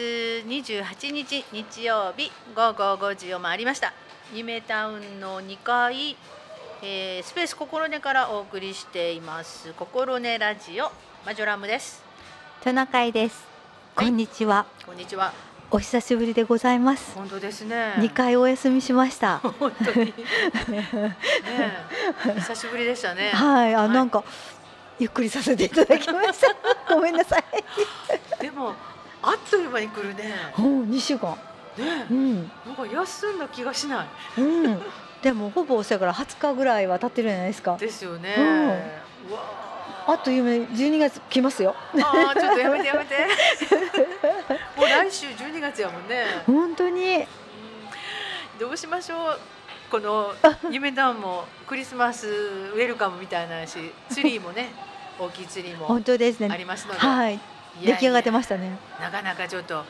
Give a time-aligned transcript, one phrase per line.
[0.00, 3.92] 28日日曜日午後5時を回りました
[4.32, 6.16] 夢タウンの2階、
[6.82, 10.90] えースペース心根からお送りしています心根ラジオ
[11.26, 12.02] マジョラムです
[12.62, 13.44] トナカイです。
[13.96, 14.64] はいこんにちは。
[14.86, 15.32] こんにちは
[15.70, 17.14] お久しぶりでございます。
[17.14, 19.38] 本当ですね二回お休みしました。
[19.58, 20.14] 本当にね
[21.46, 24.22] え久しぶりでしたねはい、あ、はいなんか
[24.98, 26.54] ゆっくりさせていただきました。
[26.94, 27.44] ごめんなさい。
[28.40, 28.74] でも
[29.22, 30.34] あっという間に来るね。
[30.58, 31.36] うん、二週間。
[31.76, 32.06] ね。
[32.10, 34.40] うん、なんか休んだ気がしない。
[34.40, 34.82] うん。
[35.22, 37.76] でもほぼお世話から20日ぐらいは経ってるじゃないですか。
[37.76, 38.68] ですよね、うん。
[38.68, 39.40] うわ
[40.08, 40.14] あ。
[40.14, 41.76] っという間に12月来ますよ。
[41.94, 43.16] あーちょっとやめてやめて。
[44.76, 46.24] もう来週12月やもんね。
[46.46, 47.18] 本当に。
[47.18, 47.26] うん。
[48.58, 49.38] どうしましょう。
[49.92, 50.32] この
[50.70, 54.72] 夢ダウンもクリスマスウェルカムみたいなしツリーもね
[55.20, 56.56] 大きいツリーも本当ですあね。
[56.56, 57.38] りますので、はい、
[57.80, 58.76] 出来上がっていましたね。
[59.00, 59.84] やなかなかちょっと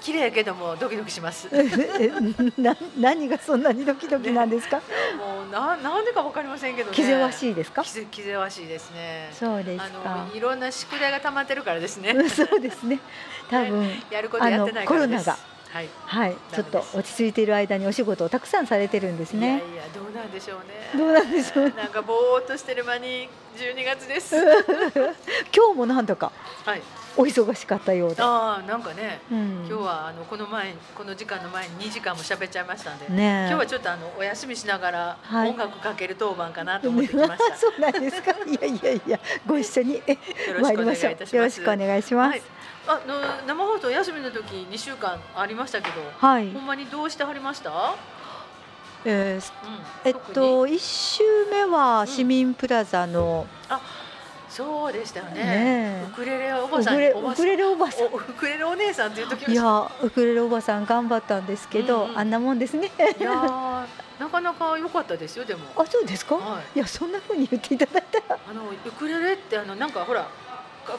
[0.00, 1.48] 綺麗やけどもドキドキします
[2.56, 4.78] な何がそんなにドキドキなんですか？
[4.78, 7.82] うななんでかわかりませんけどね気ぜわしいですか？
[8.10, 10.34] 気ぜわしいですねそうですあかの。
[10.34, 13.00] いろんな宿題が溜まってるからですねそうですね。
[13.50, 15.36] 多分、 やることやってないコロナが
[15.78, 19.46] はいはい、ちょっと落ち着いている間にお仕事をたくさんされてるんですね。
[19.46, 21.72] いやいやどうなんでしょうねどうなんでしょう。
[21.76, 24.36] なんかぼーっとしてる間に12月です
[25.54, 26.32] 今日もなんとか
[26.64, 26.82] はい
[27.16, 28.22] お忙しかったようで。
[28.22, 37.54] ああなんかねうん、今日はあのこの前この時間の前に2時間も喋っちゃいましたんで、ねえ今日はちょっとあのお休みしながらはい音楽かける当番かなと思ってきました。
[37.56, 38.32] そうなんですか。
[38.32, 40.02] いやいやいや、ご一緒に
[40.60, 41.12] 参りましょう。
[41.12, 42.57] よろしくお願いしますはい。。
[42.88, 46.50] あの生放送休みの時2週間ありましたけど、はい。
[46.52, 47.94] ほんまにどうしてはりました？
[49.04, 53.46] えーうん、えっと一週目は市民プラザの、
[54.48, 55.34] そうでしたよね。
[55.34, 58.06] ねえウクレレおウばさんウクレレおばさん。
[58.06, 62.90] おウクレレお姉さんっていう時いやウクレレおばさん頑張ったんですけど、うんうんあんなもんですね。
[63.20, 63.84] いやー
[64.18, 65.60] なかなか良かったですよでも。
[65.76, 66.34] あそうですか？
[66.36, 66.78] はい。
[66.78, 68.40] いやそんな風に言っていただいたら。
[68.50, 70.28] あのウクレレってあのなんかほらか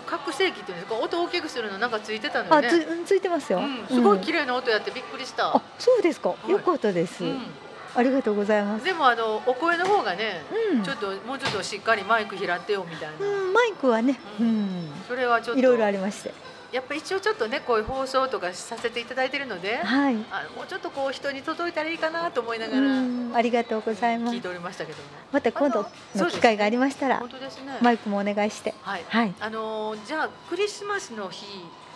[0.06, 2.68] 拡声器っていうんですか音大きくするのなんかついてたのよね。
[2.68, 3.60] あつうんついてますよ。
[3.60, 5.56] うん、すごいうん綺麗な音やってびっくりした。
[5.56, 6.36] あそうですか。
[6.48, 7.24] いよかったです。
[7.24, 7.42] うん
[7.96, 8.86] ありがとうございます。
[8.86, 13.26] でもあのお声の方がね、うんちょっともうちょっとしっかりマイク拾ってよみたいな。
[13.26, 16.32] うんマイクはね、ううんん、それはちょっといろいろありまして、
[16.72, 20.16] やっぱ一応ちょっとねこういう放送とかさせていただいてるので、はい。
[20.32, 24.42] あのもうちょっとこう人に届いたらいいかなと思いながらうん、ありがとうございます聞い。
[24.42, 25.04] ておりましたけども。
[25.32, 25.86] また今度
[26.16, 27.28] の機会がありましたらね。
[27.82, 28.74] マイクもお願いして。
[28.84, 29.06] はい。
[29.08, 29.34] はい。
[29.40, 31.46] あのーじゃあクリスマスの日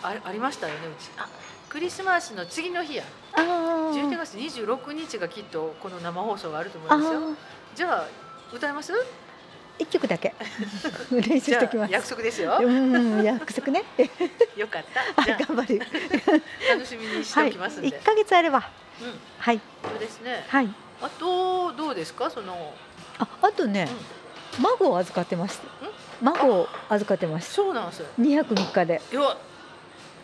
[0.02, 1.08] あありましたよねうち。
[1.18, 1.28] あ
[1.68, 3.04] クリスマスの次の日や。
[3.32, 4.24] あ12あ。
[4.26, 7.20] 月26日がきっとこの生放送があると思いあますよ。
[7.20, 7.36] あ。
[7.76, 8.06] じゃあ
[8.52, 8.92] 歌います？
[9.78, 10.32] 一曲だけ
[11.10, 11.92] 練習しておきます。
[11.92, 12.58] 約束ですよ。
[12.62, 13.82] うん、約束ね。
[14.56, 15.00] よかった。
[15.22, 15.80] あ じゃあ頑張る。
[16.68, 17.48] 楽しみにしてはい。
[17.48, 17.88] おきますんで。
[17.88, 18.68] 一ヶ月あれば。
[19.00, 19.60] うん、はい。
[19.82, 20.44] そうですね。
[20.48, 20.68] はい。
[21.02, 22.30] あとどうですか？
[22.30, 22.72] その。
[23.18, 23.88] あ、あとね、
[24.60, 25.64] 孫を預かってました。
[26.22, 27.52] 孫を預かってました。
[27.54, 28.06] そうなんですよ。
[28.16, 29.02] 二泊三日で。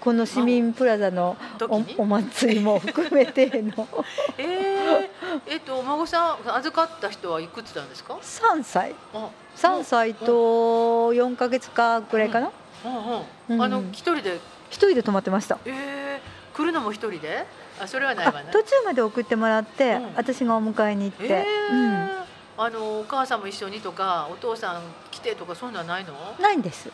[0.01, 1.37] この市民プラザの
[1.69, 3.87] おお祭りも含めての。
[4.39, 5.09] えー、
[5.47, 8.95] えっとお孫さん預かった人はいくつなんですか？3歳。
[9.13, 12.51] あ、3歳と4ヶ月かぐらいかな。
[12.85, 13.59] うんううん。
[13.59, 13.63] ん。
[13.63, 14.41] あの一人で？
[14.71, 15.59] 一人で泊まってました。
[15.67, 17.47] えー、来るのも一人で？
[17.79, 18.49] あそれはないあわね。
[18.53, 20.13] 途中まで送ってもらって、うん。
[20.17, 22.21] 私がお迎えに行って、えー。
[22.57, 26.15] あのお母さんも一緒にとかお父さん来てとかそういうのはないの？
[26.39, 26.91] うん、ないんです、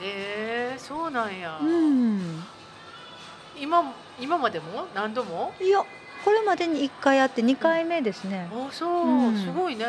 [0.00, 1.58] えー、そうなんや。
[1.60, 2.42] うん、
[3.58, 4.86] 今今までも？
[4.94, 5.52] 何度も？
[5.60, 5.80] いや
[6.24, 9.38] これまでに1回あって2回目ですね、あそう、うん。
[9.38, 9.84] すごいね。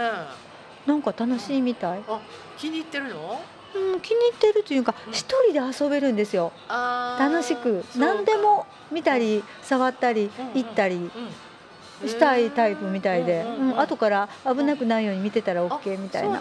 [0.85, 2.19] なんか楽しいみたい、あ
[2.57, 3.41] 気に入ってるの？
[3.75, 5.13] うん、気に入ってるというかうん。
[5.13, 6.51] 一人で遊べるんですよ。
[6.67, 7.29] あー。
[7.31, 7.83] 楽しく。
[7.97, 10.53] 何でも見たり触ったりうんうん。
[10.53, 10.95] 行ったり。
[10.95, 11.11] うん
[12.05, 16.39] したいタイプみたいで、うん後から危なくないように見てたらあ OK みたいな。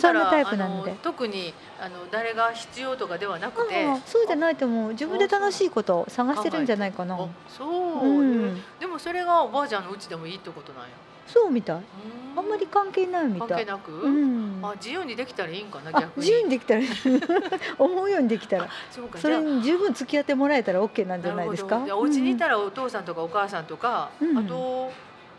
[0.00, 0.92] そんなタイプなので。
[1.02, 3.86] 特にあの誰が必要とかではなくて。
[4.06, 4.90] そうじゃないと思う。
[4.90, 7.14] 自分で楽しいことを探してるんじゃないかな。
[7.14, 8.62] あそう、うん。
[8.78, 10.88] でもそれがおばあちゃんのうちでもいいってことなんや
[11.26, 11.76] そうみたい。
[11.76, 11.82] うん。
[12.38, 13.48] あんまり関係ないみたい。
[13.48, 14.60] 関係なく、うん。
[14.62, 16.26] あ自由にできたらいいんかなあ逆に。
[16.26, 16.80] 自由にできたら
[17.78, 18.68] 思うようにできたら。
[18.90, 19.18] そうか。
[19.18, 21.84] それに十分付き合ってもらえたら OK なんじゃないですか？
[21.96, 24.38] お家にいたら、らお父さんとかお母さんとか、うん。
[24.38, 24.90] あと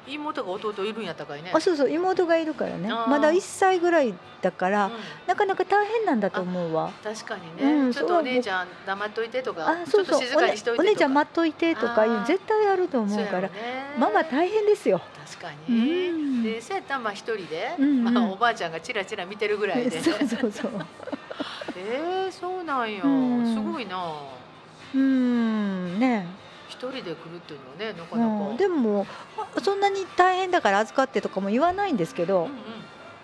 [0.08, 1.52] 妹が弟いるんやったかいね。
[1.54, 2.88] あそうそう妹がいるからね。
[2.90, 4.94] まだ1歳ぐらいだから、うん。
[5.28, 6.92] なかなか大変なんだと思うわ。
[7.04, 10.06] 確かにね、うんちょっとお姉ちゃん黙っといてとかあそうそう。
[10.06, 10.84] ちょっと静かにしといてとか。
[10.84, 13.50] お,、姉ちゃん待っといてとかいう絶対あると思うから。
[13.98, 15.02] ママ大変ですよ。
[15.26, 16.44] 確かに、うん。
[16.44, 18.14] でそうやったらまあ一人で、うんうん。
[18.14, 20.72] まあ、おばあちゃんがチラチラ見てるぐらいで、 そうそうそう。
[21.78, 23.54] えー、そうなんや、うん。
[23.54, 24.14] すごいな。
[24.94, 26.00] うん
[26.90, 29.06] で来るっていうのはねなかなか、うん、でも
[29.38, 32.50] あそんなに大変だから預かってとかも言わないんですけどうん、う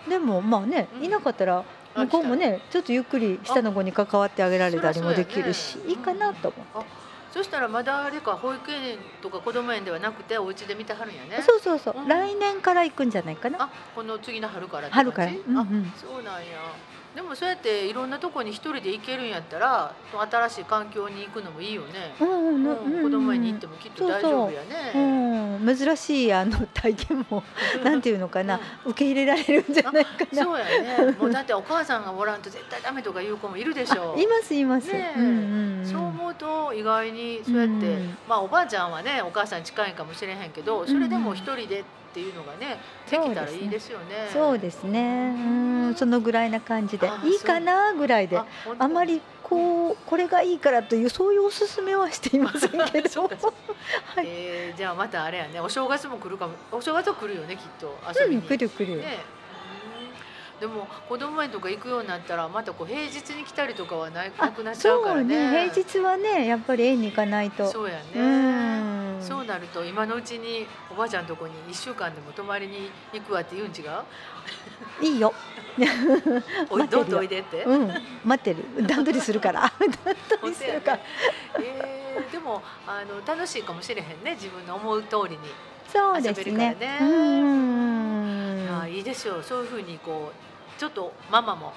[0.06, 0.10] ん。
[0.10, 1.04] でもまあねうん。
[1.04, 1.64] いなかったら
[1.94, 11.36] あ向こうもねちょっとゆっくり下の子に関わってあげられたりもできるしいいかなと思あそしたらまだあれか保育園とか子供園ではなくてお家で見てはるんやね。
[11.38, 11.94] うそうそうそう。
[11.98, 12.08] うん。
[12.08, 13.62] 来年から行くんじゃないかな。
[13.62, 15.32] あこの次の春からって春から。
[15.32, 15.92] うんうん。
[15.94, 16.58] あそうなんや
[17.18, 19.92] でもそうやっていろんなとこに一人で行けるんやったら
[20.30, 24.92] 新しい環境に行くのもいいよね、うんうん子供園に行ってもきっと大丈夫やね。
[24.94, 27.42] うん、珍しいあの体験も
[27.82, 30.44] なんていうのかな、受け入れられるんじゃないかな。
[30.44, 31.12] そうやね。
[31.12, 34.92] もうだってお母さんがおらんと絶対ダメとか言う子もいるでしょいますいます。
[34.92, 35.18] ねえ。
[35.18, 41.84] うんうんうんそう思うと意外にそうやって、うんまあおばあちゃんはねお母さんに近いかもしれへんけどそれでも一人でっ
[42.18, 42.78] ていうのがね
[43.08, 44.28] できたらいいですよね。
[44.32, 45.34] そうですね。
[45.36, 48.38] うん、そのぐらいな感じであいいかなぐらいで
[48.78, 53.22] あ、まりこうこれがいいからというそういうおすすめはしていませんけど。
[54.16, 54.26] はい。
[54.26, 57.98] えーじゃあまたあれやねお正月も来るかもお正月は来るよねきっと。
[58.28, 58.96] うん、くるくる。
[58.96, 59.37] ねうん
[60.60, 65.50] でも子供園とか行くようになったらまたこう平日に来たりとかはないなくなっちゃうからそうね。
[65.50, 65.70] ね。
[65.70, 67.70] 平日はね、やっぱり園に行かないと。
[67.70, 68.02] そうやね。
[68.14, 73.82] うんそうなると今のうちにおばあちゃんのとこに一週間でも泊まりに行くわって言うん違
[75.02, 75.04] う？
[75.04, 75.34] いいよ。
[76.70, 77.62] おいど待ってるよんどんおいでって。
[77.64, 77.92] うん、
[78.24, 78.86] 待ってる。
[78.86, 79.60] 段取りするから。
[79.78, 81.00] 段取りするから。
[81.60, 81.98] えー
[82.32, 85.38] でもあの楽しいかもしれへんね自分の思う通りに。
[85.90, 86.76] そうです遊べるかね。
[86.80, 90.47] らねうんいやいいですよそういうふうにこう
[90.78, 91.72] ちょっとママも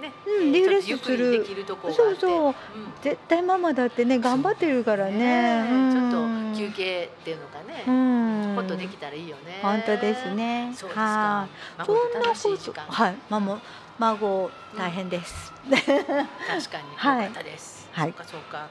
[0.00, 2.02] ね、うんえーリフレッシュちょっとゆっくりできるとこがあって。
[2.02, 2.46] そうそう。
[2.48, 2.54] うん
[3.02, 5.64] 絶対ママだってね頑張ってるからね。
[5.92, 8.56] ちょっと休憩っていうのがね、うん。
[8.56, 9.60] ことできたらいいよね。
[9.62, 10.72] 本当ですね。
[10.74, 11.48] そうですかは。
[11.78, 11.84] い。
[11.86, 12.92] そ孫んなこと。
[12.92, 13.16] はい。
[13.30, 13.60] ママ
[13.98, 15.52] 孫大変です。
[15.70, 18.66] 確かに はいそうかそうか。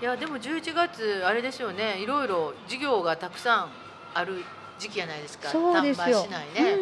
[0.00, 1.98] いやでも11月あれですよね。
[1.98, 3.68] いろいろ授業がたくさん
[4.12, 4.44] ある
[4.78, 5.48] 時期やないですか。
[5.48, 6.22] そうですよ。
[6.24, 6.76] 市内ね。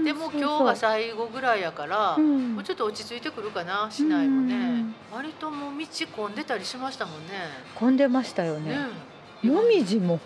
[0.00, 4.54] うんうんでも今日が最後ぐらいやから、そうんもうちょっと落ち着いてくるかな市内もね。
[4.54, 5.86] うん割ともう道
[6.16, 7.32] 混んでたりしましたもんね。
[7.74, 8.76] 混んでましたよね。
[9.42, 10.20] ねもみじも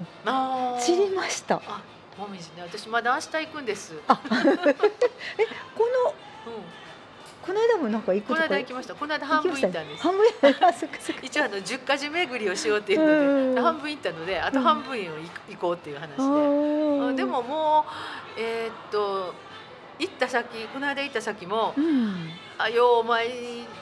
[0.78, 1.62] 散りました。
[1.66, 1.80] あ、
[2.18, 2.62] もみじね。
[2.62, 3.94] 私まだ明日行くんです。
[4.06, 6.10] あ、 えこの
[6.52, 6.62] うん。
[7.46, 8.34] この間もなんか行くこ？
[8.34, 8.94] とのか間行きました。
[8.94, 10.02] この間半分行ったんです。
[10.02, 10.24] 半分。
[11.22, 15.08] 一応あの十か所巡りをしようっていうのうんで半分行ったのであと半分を行
[15.50, 17.84] 行こうっていう話で、ああでもも
[18.36, 19.34] うえーっと
[19.98, 22.30] 行った先この間行った先もうん。
[22.58, 23.28] 「あようお前」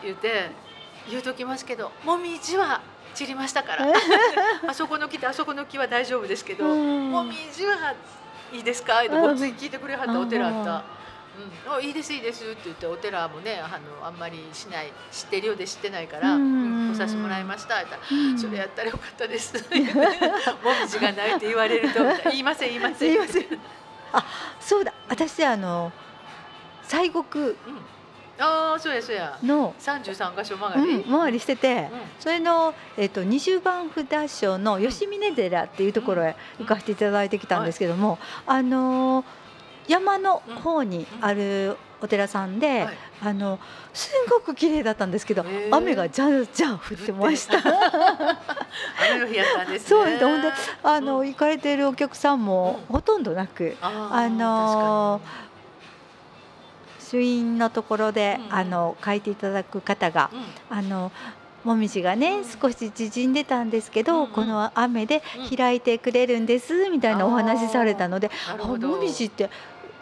[0.02, 0.50] 言うて
[1.08, 2.80] 言うときますけど「もみじは
[3.14, 3.86] 散りましたから
[4.66, 7.94] あそこの木とあそこの木は大丈夫ですけど、うんもみじは
[8.52, 10.84] いいですか?」ってごっつい聞いてくれはったお寺あった。
[11.66, 19.54] うん、あいいですいいですって言ってお寺もねあのあんまりしない知ってるようで知ってないから、ううんん、来させてもらいましたって言ったらうんそれやったらよかったです。
[19.64, 19.80] も
[20.82, 22.96] みじがないって言われると言いません言いません。
[22.98, 23.60] すいません
[24.60, 24.92] そうだ。
[25.08, 25.92] 私あの
[26.88, 27.56] 西国うん。
[28.38, 29.38] ああそうやそうや。
[29.42, 30.96] の、三十三箇所曲り。
[30.96, 32.00] ん、回りしてて、うん。
[32.18, 39.24] それの、えっと20番札所の吉峰寺っていうところへ行かせていただいてきたんですけども、あのー
[39.88, 42.98] 山の方にあるお寺さんで、はい。
[43.24, 43.60] あの
[43.94, 47.58] すごく綺麗だったんですけど、雨がじゃあじゃあ降ってました。
[49.10, 49.88] 雨の日やったんですね。
[49.88, 50.48] そうですほんで
[50.82, 51.28] あの、うん。
[51.28, 52.94] 行かれているお客さんもうん。
[52.96, 55.20] ほとんどなく、あーあの
[56.98, 58.52] 朱印のところで、うんうん。
[58.54, 60.30] あの書いていただく方が
[60.68, 61.12] あの
[61.62, 62.44] もみじがね、うん。
[62.44, 64.28] 少し縮んでたんですけど、うんうん。
[64.32, 65.56] この雨でうん。
[65.56, 68.82] 開いてくれるんですみたいなお話されたので、うん。
[68.82, 69.48] もみじって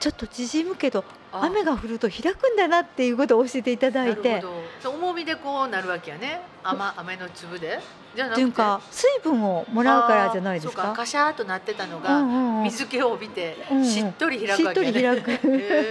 [0.01, 1.43] ちょっと縮むけどあ。
[1.45, 4.29] 雨が降ると開くんだなっていうことを教えていただいて。
[4.37, 4.61] なるほど。
[4.83, 6.41] そう重みでこうなるわけやね。
[6.65, 7.79] 雨雨の粒で。
[8.17, 8.41] じゃなくて。
[8.41, 10.93] いうか水分をもらうからじゃないですか？
[10.97, 12.63] カシャーっとなってたのうんが、うんうん。
[12.65, 13.85] 水気を帯びてうんうん。
[13.85, 15.17] しっとり開しっとくわけやね。
[15.17, 15.49] り開く。
[15.57, 15.85] へ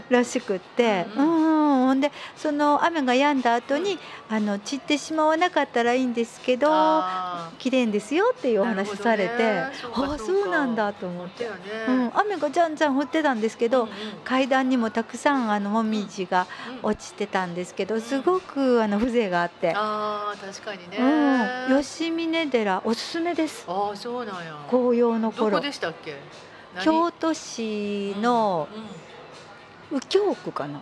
[0.08, 1.26] らしくって、ううん。
[1.26, 1.59] んうん
[1.90, 9.58] ほんでその雨が止んだ後に、あの散ってしまわなかったらいいんですけーどあ綺麗ですよっていうお話されて、ね。
[9.92, 11.50] ああそうなんだとー思って、ね。
[11.88, 13.94] うん、雨がじゃんじゃん降ってたんですけど、うんうん。
[14.24, 16.46] 階段にもたくさんあのもみじが
[16.82, 20.98] うん落ちてたんですけど、うんすごくあの風情があって、ああ確かにね。
[21.68, 23.64] うん、吉峰寺おすすめです。
[23.66, 24.54] ああそうなんや。
[24.70, 26.14] 紅葉のどこ頃でしたっけ？
[26.76, 26.84] 何？
[26.84, 28.86] 京都市のうんうん
[29.90, 30.80] 右京区かな。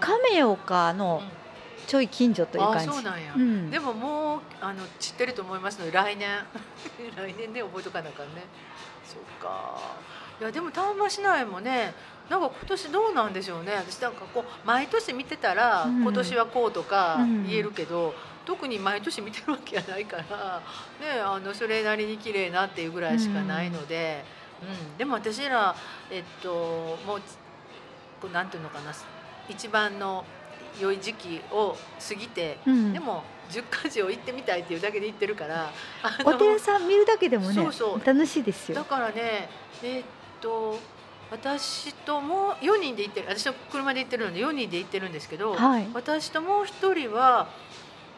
[0.00, 1.46] 亀岡のうん
[1.86, 3.32] ちょい近所という感じそうなんや。
[3.34, 6.28] うんでももうあの知ってると思いますので来年
[7.16, 8.42] 来年で覚えとかなあかんね。
[9.04, 9.78] そうか。
[10.40, 11.94] いやでも丹波市内もね。
[12.28, 13.72] なんか今年どうなんでしょうね。
[13.76, 18.14] 私なんかこう毎年見てたら、うん今年はこうとかうん言えるけど、
[18.44, 20.60] 特に毎年見てるわけじゃないから、
[21.00, 24.24] ね、あのそれなりに綺麗なっていうぐらいしかないので、
[24.60, 24.64] う
[24.94, 25.74] んでも私ら、
[26.10, 27.22] えっと、もう
[28.20, 28.92] こうなんていうのかな
[29.48, 30.24] 一番の
[30.80, 31.76] 良い時期を
[32.08, 35.70] 過ぎて、うんでも十箇条行ってみたいっていうだけで行ってるから
[36.24, 38.84] お寺さん見るだけでもねそうそう楽しいですだよ。
[38.84, 39.48] からね
[39.84, 40.04] えっ
[40.40, 40.76] と
[41.30, 45.86] 私ともう4人で行ってる私の車で行ってるので4人で行ってるんですけど、はい。
[45.94, 47.48] 私ともう一人は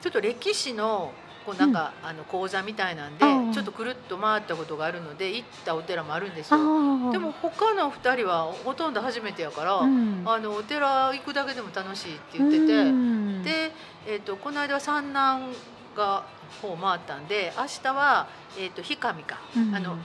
[0.00, 1.12] ちょっと歴史の
[1.48, 6.62] こうなんか、あの講座みたいなんで、うんちょっとくるっと回ったことがあるので行ったお寺もあるんですあよ。
[6.64, 10.22] ーでも他の2人はほとんど初めてやから、うん。
[10.26, 13.42] あのお寺行くだけでも楽しいって言ってて、うん。
[13.42, 13.72] で、
[14.06, 15.50] えっとこの間は三男
[15.96, 16.24] が
[16.60, 18.28] 方回ったんで明日は、
[18.58, 19.74] えっと氷上か、うん。
[19.74, 19.96] あの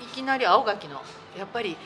[0.00, 1.02] いきなり青柿の
[1.36, 1.76] やっぱり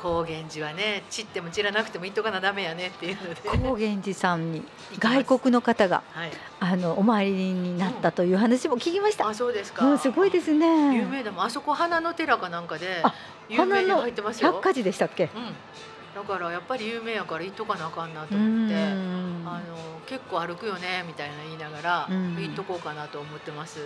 [0.00, 4.62] 高原寺はね散っても散らなくても行っとかなダメやねっていうので高原寺さんに
[4.98, 9.28] 外国の方がはい、あのお参りになったという話も聞きました。
[9.28, 11.04] あそうですか、うん、すごいです有ね。
[11.04, 13.14] 名だもんあそこ花の寺かなんかであ
[13.48, 15.24] 有名に入ってますよ百科寺でしたっけ？
[15.24, 18.74] うん、だからやっぱり有名やから行っとかなあかんなとう思って。
[18.74, 19.76] んあの
[20.06, 23.80] 結構歩くよねみたいな言いながら、うん行っとこうかなと思ってます。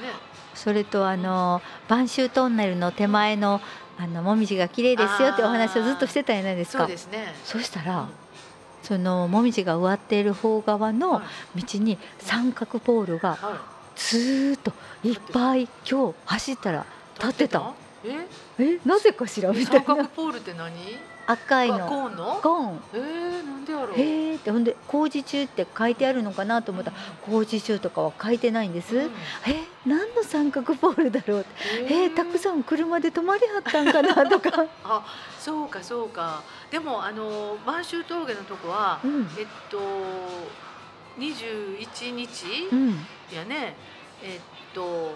[0.00, 0.08] ね、
[0.54, 3.60] それとあの播州トンネルの手前の
[3.98, 6.86] あのもみじが綺麗ですよってお話をずっとしてたじゃないですそうか。
[6.86, 7.34] ですね。
[7.44, 8.08] そしたらうん
[8.82, 11.22] そのもみじが植わっている方側のは
[11.56, 11.62] い。
[11.62, 13.64] 道に三角ポールがは
[13.96, 16.84] ずーっといっぱい今日走ったらい
[17.18, 17.72] 立ってた？
[18.04, 18.26] え、
[18.58, 18.78] え？
[18.84, 19.50] なぜかしら？
[19.50, 19.86] みたいな。
[19.86, 20.72] 三角ポールって何？
[21.26, 22.40] あ赤いのコーンの？
[22.42, 23.98] コーンえー、なんでやろう？
[23.98, 29.10] へえってほんで工事中って書いてあるのかなと思ったら工事中とかは書いてないんです、うん
[29.46, 31.48] え何の三角ポールだろうって
[31.84, 32.38] えー、たくん。
[32.38, 34.50] さん車で止まりはったんかなとか、
[34.82, 35.04] あ、
[35.38, 36.42] そうかそうか。
[36.72, 39.78] でもあの播州峠のとこは、うんえっと
[41.16, 43.74] 二十一日うん、やね。
[44.22, 44.40] えっ
[44.74, 45.14] と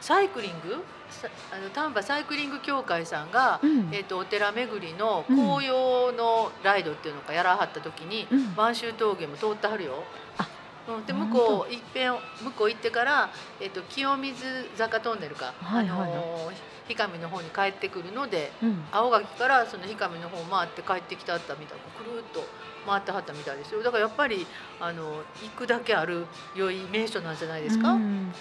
[0.00, 0.84] サイクリング？
[1.16, 3.60] さあの丹波サイクリング協会さんが。
[3.62, 3.88] うん。
[3.92, 5.36] えっとお寺巡りのうん。
[5.36, 8.38] 紅葉のライドっていうのかやらはった時にうん。
[8.54, 10.04] 播州峠も通ってはるよ。
[10.38, 10.48] あ。
[10.88, 13.30] うん、で本向こういっぺん向こう行ってから、
[13.60, 14.44] えっと清水
[14.76, 16.10] 坂トンネルか、はいはいはい。
[16.12, 16.54] あのー
[16.86, 18.84] 氷上の方に帰ってくるのでうん。
[18.92, 22.44] 青垣からその氷上の方回って帰ってきたったみたいくるっと
[22.86, 23.82] 回ってはったみたいですよ。
[23.82, 24.46] だからやっぱり
[24.80, 27.94] あの行くだけある良い名所なんじゃないですか？
[27.94, 28.32] ね、うん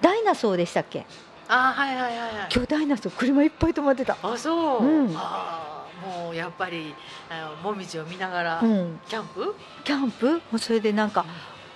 [0.00, 1.04] ダイナソーでしたっけ？
[1.52, 2.48] あはいはいはいはい。
[2.54, 5.12] 今日ダイナソー車いっぱい止まってた、あそう、うん。
[5.16, 6.94] あーもうやっぱり
[7.28, 9.54] あのもみじを見ながら、うん、キャンプ？
[9.82, 10.34] キャンプ？
[10.34, 11.26] もうそれでなんか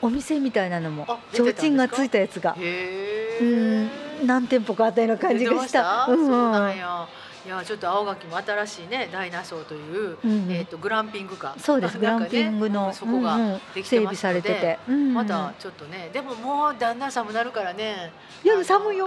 [0.01, 6.07] お店みたいなのも提灯がついたやつがへうえん何店舗かあったような感じがした。
[6.09, 6.17] うん。
[6.17, 7.09] そうなんや
[7.45, 11.55] いやちょっと青垣も新しいねダイナソーという、うんえっ、とグランピングか。
[11.59, 18.13] そうです、グランピングの、そこが整備ますので、されてて、うんまたちょっとねでももうだんだん寒なるからね。
[18.43, 19.07] 夜寒いよ。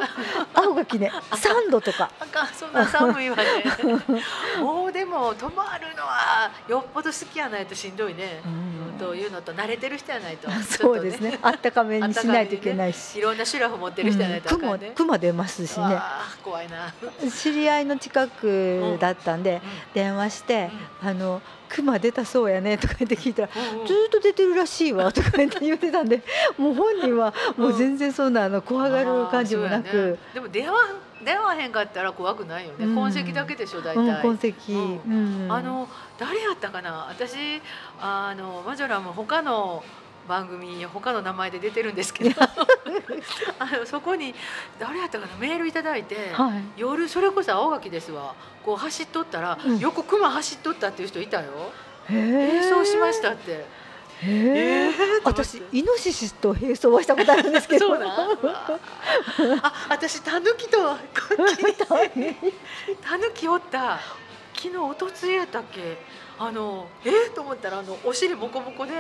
[0.54, 2.12] 青垣ね、三度とか。
[2.20, 3.44] あかんそんな寒いわね。
[4.62, 10.50] もうでも泊まるのはよっぽど好きやないとしんどいね、うんというのと慣れてる人やないと。
[10.62, 11.40] そうですね。
[11.42, 13.20] あったかめにしないといけないし。
[13.20, 16.00] いろんなシュラフ持ってる人やないとあか雲んね、雲出ますしね。
[16.44, 16.94] 怖いな、
[17.32, 19.62] 知り合いの近くだったんで、
[19.94, 20.70] 電話して、
[21.02, 23.50] あの熊出たそうやねとか言って聞いたら。
[23.50, 26.22] ずーっと出てるらしいわ とか言って言ってたんで
[26.58, 30.80] もう本人はもう全然そんなあの怖がる感じもなく、でも電話
[31.24, 32.96] 電話へんかったら怖くないよね、うん。
[32.96, 35.00] 痕跡だけでしょ大体、うん、痕
[35.50, 37.08] 跡、あの誰やったかな？
[37.10, 37.62] 私
[38.00, 39.84] あのマジョラム他の
[40.28, 42.42] 番組他の名前で出てるんですけど
[43.60, 44.34] あのそこに
[44.80, 46.64] 誰やったかなメールいただいて、はい。
[46.78, 48.36] 夜それこそ青垣ですわ。
[48.64, 49.80] こう走っとったら、うん。
[49.80, 51.72] 横熊走っとったっていう人いたよ。
[52.10, 52.14] へ
[52.62, 53.66] 並走しましたって。
[54.20, 54.92] へえ
[55.24, 57.94] 私イノシシと並走はしたことあるんですけど。
[59.62, 60.98] あ私タヌキと
[63.02, 64.00] タヌキおった。
[64.56, 65.98] 昨日おとついやったっけ？
[66.40, 67.10] あのえ？
[67.10, 68.94] ー、と思ったらあのお尻モコモコで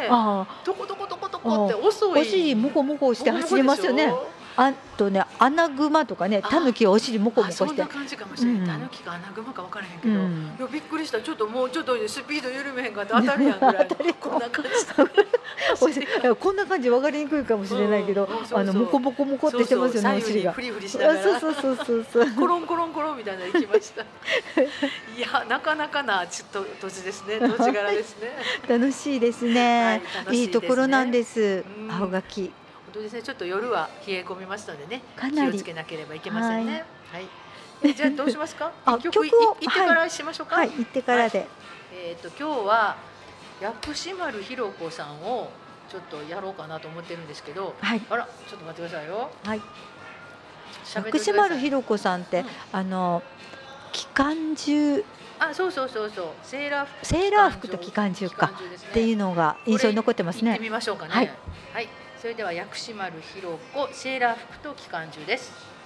[0.63, 2.21] トコトコトコトコって遅い。
[2.21, 4.11] お尻モコモコして走りますよね
[4.57, 7.65] あとねアナグマとかねあタヌキはお尻モコモあコして。
[7.67, 8.67] そんな感じかもしれない、うん。
[8.67, 9.11] タヌキか
[9.57, 10.55] か分からへんけど、うん。
[10.57, 11.21] いやびっくりした。
[11.21, 14.69] ちょっともうちょっとスピード緩めへんかって当たるやんぐらいの当たりこんな感じ
[16.39, 20.51] こんな感じ分かりにくいかもしれないけど、うんあのモコモコモコってしてますよねお尻が。
[20.53, 21.19] フリフリしながら。
[21.37, 22.31] あそうそうそうそうそう。
[22.31, 24.01] コロンコロンコロンみたいなの行きました。
[24.01, 24.05] い
[25.19, 27.39] やなかなかなちょっと土地ですね。
[27.39, 28.31] 土地柄ですね。
[28.67, 31.63] 楽しいですはねい、楽しいい、いところなんです。
[31.79, 31.91] うん。
[31.91, 32.51] 青垣
[32.87, 33.21] 本当ですね。
[33.21, 35.51] ちょっと夜は冷え込みますのでねかなり。
[35.51, 36.83] 気をつけなければいけませんね。
[37.11, 37.27] はい、
[37.83, 38.71] えじゃあどうしますか？
[39.01, 40.69] 曲行ってからしましょうか、はい。
[40.71, 41.47] 行ってからで、
[41.93, 42.95] えっ、と今日は
[43.61, 45.51] 薬師丸ひろ子さんを
[45.89, 48.01] ちょっとやろうかなと思ってるんですけどはい。
[48.09, 49.29] あらちょっと待ってくださいよ。
[49.43, 49.61] はい。
[50.93, 52.47] 薬師丸ひろ子さんって、うん。
[52.71, 53.23] あの
[53.91, 55.03] 機関銃。
[55.39, 56.27] あそうそうそうそう。
[56.43, 58.47] セーラー服セーラー服と機関銃か。
[58.47, 58.53] ね。
[58.75, 60.51] っていうのが印象に残ってますね。
[60.51, 61.11] 行ってみましょうかね。
[61.11, 61.89] ははいい、
[62.27, 65.76] それでは薬師丸ひろ子セーラー服と機関銃です。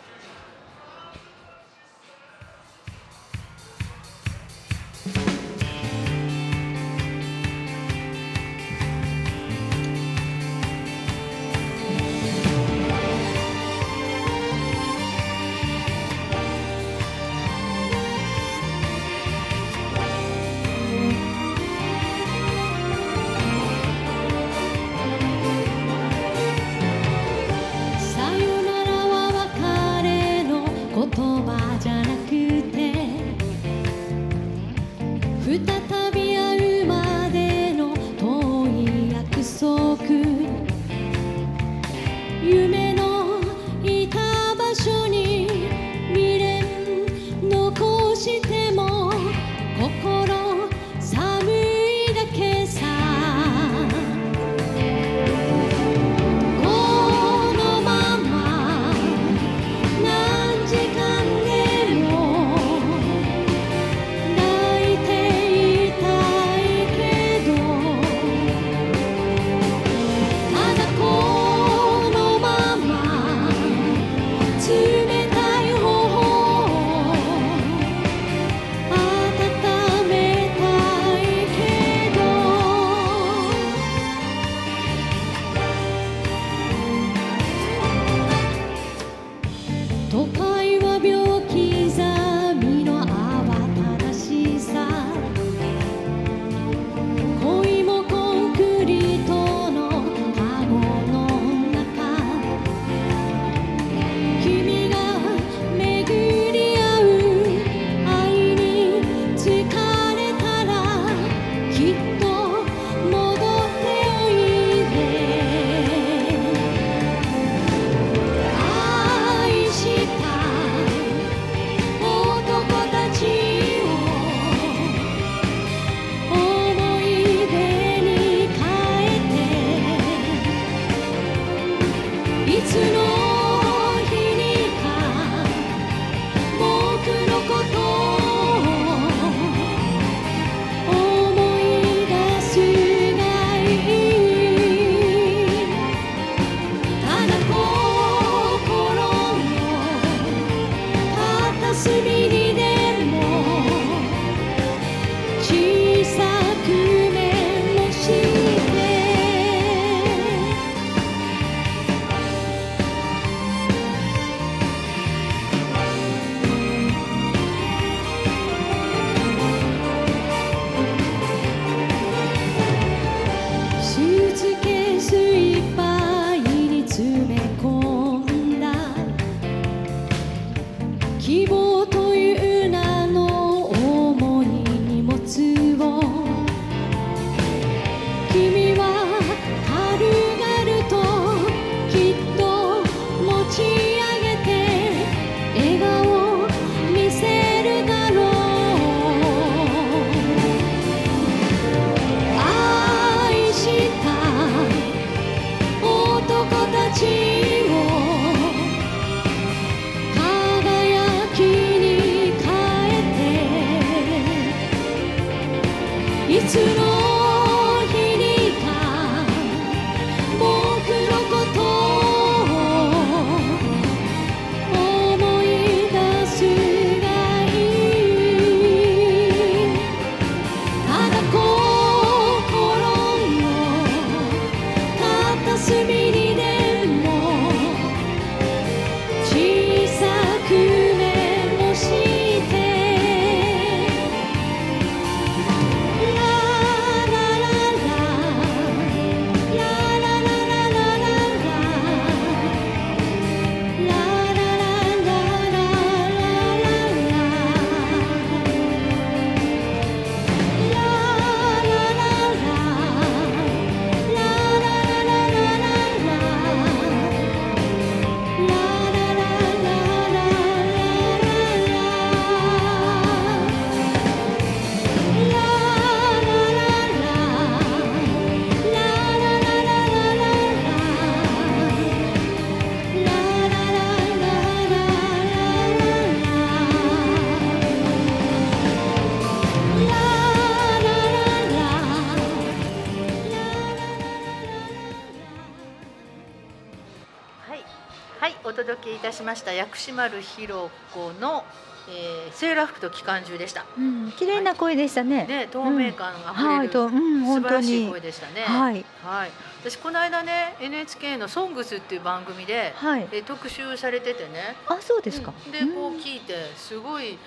[299.71, 301.45] 薬師丸ひろ子の、
[301.87, 303.65] えー、セーラー服と機関銃でした。
[303.77, 305.25] うん、綺麗な声でしたね。
[305.25, 308.01] ね、透明感あふれる、はい、と、うん、素本当晴らしいに声。
[308.01, 308.41] でしたね。
[308.41, 309.31] はい、はい。
[309.61, 313.07] 私この間ね NHK のソングスっていう番組で、はい。
[313.13, 314.57] えー特集されててね。
[314.67, 315.33] あ、そうですか。
[315.45, 317.17] うんでこう聞いてすごい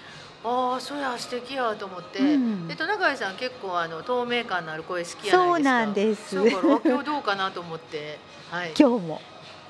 [0.45, 5.39] ああそりゃ素敵やと思って、うんでトナカイさん結構あの透明感のある声好きやないですか。
[5.39, 6.37] そうなんです。
[6.37, 8.19] だからあ今日どうかなと思って、
[8.51, 9.23] はい、今日も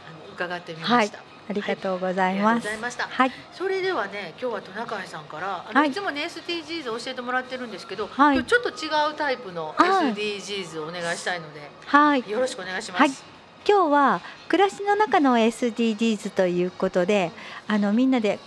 [0.09, 0.95] あの伺ってみました。
[0.99, 1.99] ありがとうござありがとう。
[1.99, 3.05] ございました。
[3.05, 12.29] はい、それではね今日はトナカイさんからあの、はいい、つもね SDGs 教えてもらってるんですけど、はいちょっと違うタイプのはい SDGs をお願いしたいので、はい。
[12.29, 13.01] よろしくお願いします。
[13.01, 13.35] はい
[13.67, 17.33] 今日は暮らしの中の SDGs ということで
[17.67, 18.39] あのみんなで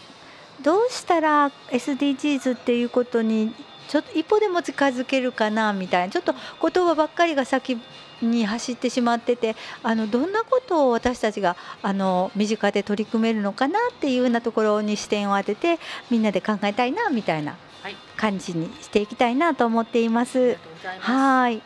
[0.62, 3.52] どうしたら SDGs っていうことに
[3.88, 7.80] ちょっと一歩でも近づけるかなみたいなちょっと言葉ばっかりが先
[8.22, 20.58] に走ってしまっててあのどんなことを私たちがあの身近で取り組めるのかなっていうようなところに視点を当ててみんなで考えたいなみたいなはい感じにしていきたいなと思っています。
[21.00, 21.62] はい。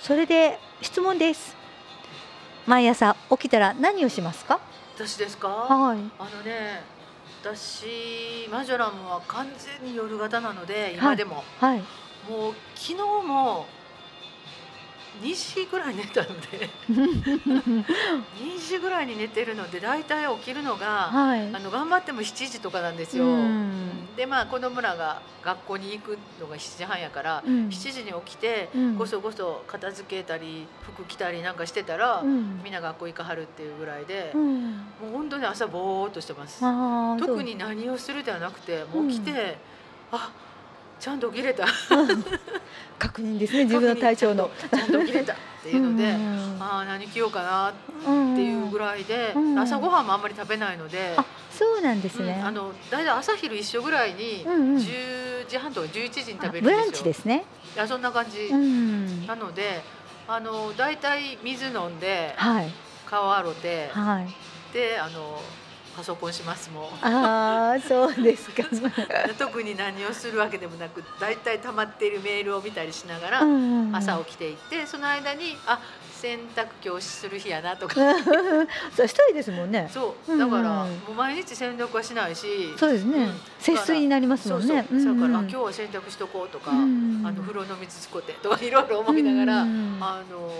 [0.00, 1.56] それで質問です。
[2.66, 4.58] 毎朝起きたら何をしますか？
[4.96, 5.48] 私ですか？
[5.48, 5.98] はい。
[6.18, 6.82] あのね、
[7.42, 9.46] 私マジョラムは完
[9.80, 11.78] 全に夜型なので今でも、はい。
[12.28, 12.94] もう昨日
[13.26, 13.66] も
[15.22, 21.58] 2時ぐらい寝たので2時ぐらいに寝てるのでだいたい起きるのが、はいあ。
[21.60, 23.24] の頑張っても7時とかなんですよ。
[23.24, 23.80] うん
[24.16, 34.72] でまあ子供らが学校に行くのが7時半やから、うん7時に起きて、うんごそごそ片付けたり服着たりなんかしてたら、うんみんな学校行かはるっていうぐらいで、もうん。
[35.10, 36.60] う本当に朝ぼーっとしてます。
[37.18, 39.56] 特に何をするではなくてもう起きて、
[40.12, 40.30] あ
[41.04, 41.66] ちゃんと起きれた
[42.98, 43.64] 確認ですね。
[43.64, 44.50] 自分の体調の。
[44.70, 47.72] ちゃんと起きれたっていうので、うんああ何着ようかなっ
[48.06, 52.38] うんていうぐらいで、うん朝ごはんもあんまり食べないので、あ、そうなんですね。
[52.40, 56.62] うんあの大体朝昼一緒ぐらいに、うんうん10時半とか11時にあ食べるんですよ。
[56.62, 57.44] ブランチですね。
[57.76, 59.26] いやそんな感じ、うん。
[59.26, 59.82] なので
[60.26, 62.72] あの大体水飲んではい
[63.04, 64.28] 顔洗ってはい。
[64.72, 65.42] であの
[65.96, 66.84] パソコンしますもん。
[67.02, 68.62] ああ、そうですか。
[69.38, 73.42] 特に何をするわけでもなく大体溜まっているメールを見たりしながら
[73.92, 75.78] 朝起きていってその間にあ
[76.20, 77.94] 洗濯今日する日やなとか
[78.96, 79.88] そう一人ですもんね。
[79.92, 83.40] そうだからうんもう毎日洗濯はしないしそうですねうん。
[83.58, 84.74] 節水になりますもんね。
[84.76, 90.50] だから今日は洗濯しとこうとかあうんの風呂の水使ってとかいろいろ思いながらうんあの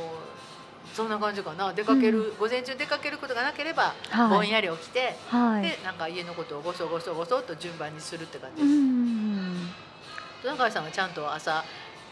[0.94, 5.62] そんな感じかな出かける午前中出かけることがなければはいぼんやり起きてはい。
[5.62, 8.78] でなんか家のことをごそごそごそっと順番にするって感じうです。
[8.78, 9.68] ん。
[10.42, 11.64] 戸中さんはちゃんと朝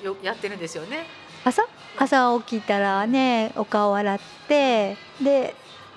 [0.02, 1.06] よやってるんですよね。
[1.44, 1.62] 朝？
[1.96, 4.18] 朝起きたらねお顔洗っ
[4.48, 5.54] てで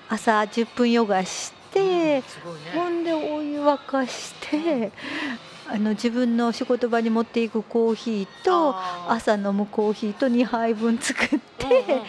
[0.08, 3.00] 朝10分ヨガして、すごいほね。
[3.00, 4.92] んでお湯沸かして
[5.68, 8.76] あの自分の仕事場に持っていくコーヒーと
[9.08, 12.02] 朝飲むコーヒーと2杯分作って、うんうん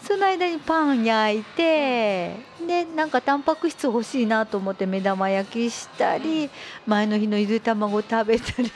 [0.06, 2.36] その間にパン焼いて
[2.66, 6.50] でなんかタンパク質欲しいなと思って目玉焼きしたり、うん。
[6.86, 8.70] 前の日のゆで卵食べたり。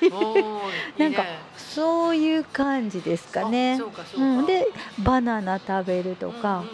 [0.99, 1.25] なんか
[1.57, 3.81] そういう感じですかね。
[4.17, 6.65] うん、でバナナ食べるとか、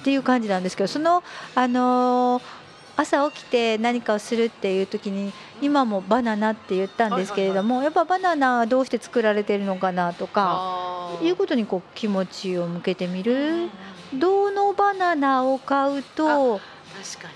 [0.00, 1.22] っていう感じなんですけどその、
[1.54, 2.57] あのー
[3.00, 5.32] 朝起きて何かをするっていう時に
[5.62, 13.68] 今もバナナって言ったんですけれども、やっぱバナナはどうして作られてるのかなとかいうことにこう気持ちを向けてみる。
[14.12, 17.28] どのバナナを買うと確か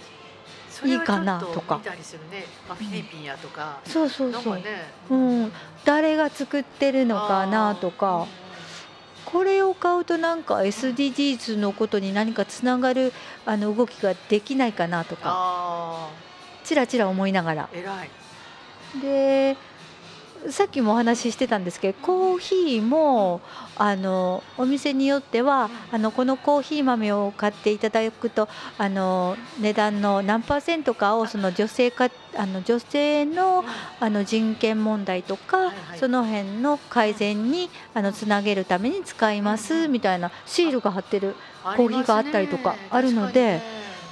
[0.85, 0.93] に。
[0.93, 3.79] いいかなとかフィリピンやとか。
[3.85, 4.63] そうそうそう。
[5.11, 5.53] うん
[5.85, 8.27] 誰が作ってるのかなとか。
[9.33, 13.13] これを買うとなんか SDGs のことに何かつながる
[13.47, 15.23] あの動きができないかなとか。
[15.25, 16.11] あ
[16.65, 17.69] ちらちら思いながら。
[19.01, 19.57] で
[20.51, 23.41] さっきもお話ししてたんですけどコーヒーも
[23.85, 33.65] あのお店によってはあのこのコーヒー豆を買っていただくとあの値段の何パーセントかをその女性かあの女性の
[33.99, 43.61] あの人権問題とか、その辺の改善にあのつなげるために使いますみたいなシールが貼ってるコーヒーがあったりとかあるので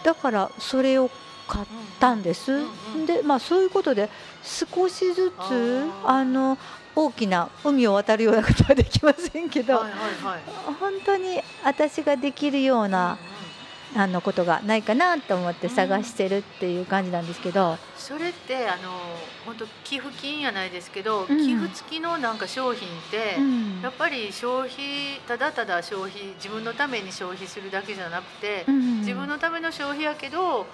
[0.02, 1.08] だからそれを
[1.46, 1.66] 買っ
[2.00, 2.60] たんです。
[3.06, 4.10] でまあそういうことで
[4.42, 6.58] 少しずつあの
[7.00, 10.40] 大きな海を渡るようなことはできませんけど、はいはいはい。
[10.78, 13.16] 本当に私ができるような、
[13.96, 18.90] あのことがないかなと思って探してるっていう感じなんですけど、それってあの
[19.46, 21.38] 本当寄付金やないですけど、うん。
[21.38, 23.80] 寄付付きのなんか商品って、うん。
[23.80, 28.98] やっぱり消費ただただ消費自分のために消費するだけじゃなくて、うん。
[29.00, 30.66] 自分のための消費やけど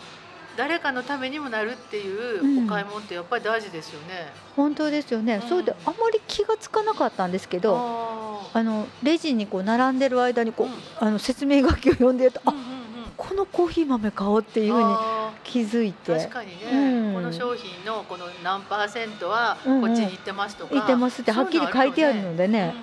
[0.56, 2.64] 誰かのためにもなるっていううん。
[2.64, 4.32] お買い物ってやっぱり大事ですよね。
[4.56, 5.48] 本当ですよね、うん。
[5.48, 11.08] そうであまり気がつかなかったんですけどああのレジにこう並んでる間にこう、うん。
[11.08, 13.12] あの説明書きを読んでると、ーうんあうんうん。
[13.16, 16.18] このコーヒー豆買おうっていうふうにあ気づいーて。
[16.18, 17.14] 確かにね、うん。
[17.14, 19.88] この商品のこの何パーセントはうんうん。
[19.88, 22.74] こっちに行ってますとか、言ってますってはっきり書いてあるのでね、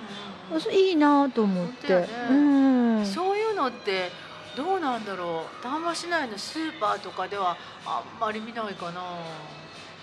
[0.50, 0.74] うんうんうん。
[0.74, 3.06] いいなと思って、うん。
[3.06, 4.10] そういうのって
[4.56, 5.62] どうなんだろう。
[5.62, 9.02] 丹波市内のスーパーとかではあんまり見ないかな。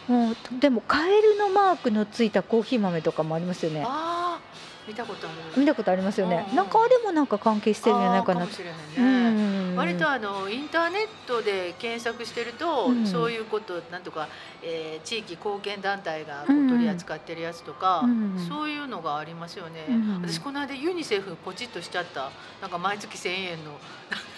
[0.07, 3.83] もうでもカエルのマークのついたコーヒー豆とかもありますよね。
[3.87, 6.49] あー見たことある見たことありますよね、うん。
[6.49, 9.75] うんなんかあれもなんか関係してるんじゃないかなあーもね、うん。
[9.77, 13.08] 割とあのインターネットで検索してると、うん。
[13.08, 14.27] そういうことなんとか、
[14.62, 18.45] えー地域貢献団体が取り扱ってるやつとか、うん。
[18.47, 20.21] そういうのがありますよね、うん。
[20.21, 22.30] 私この間ユニセフポチッとしちゃった。
[22.62, 23.80] なんか毎月1,000円の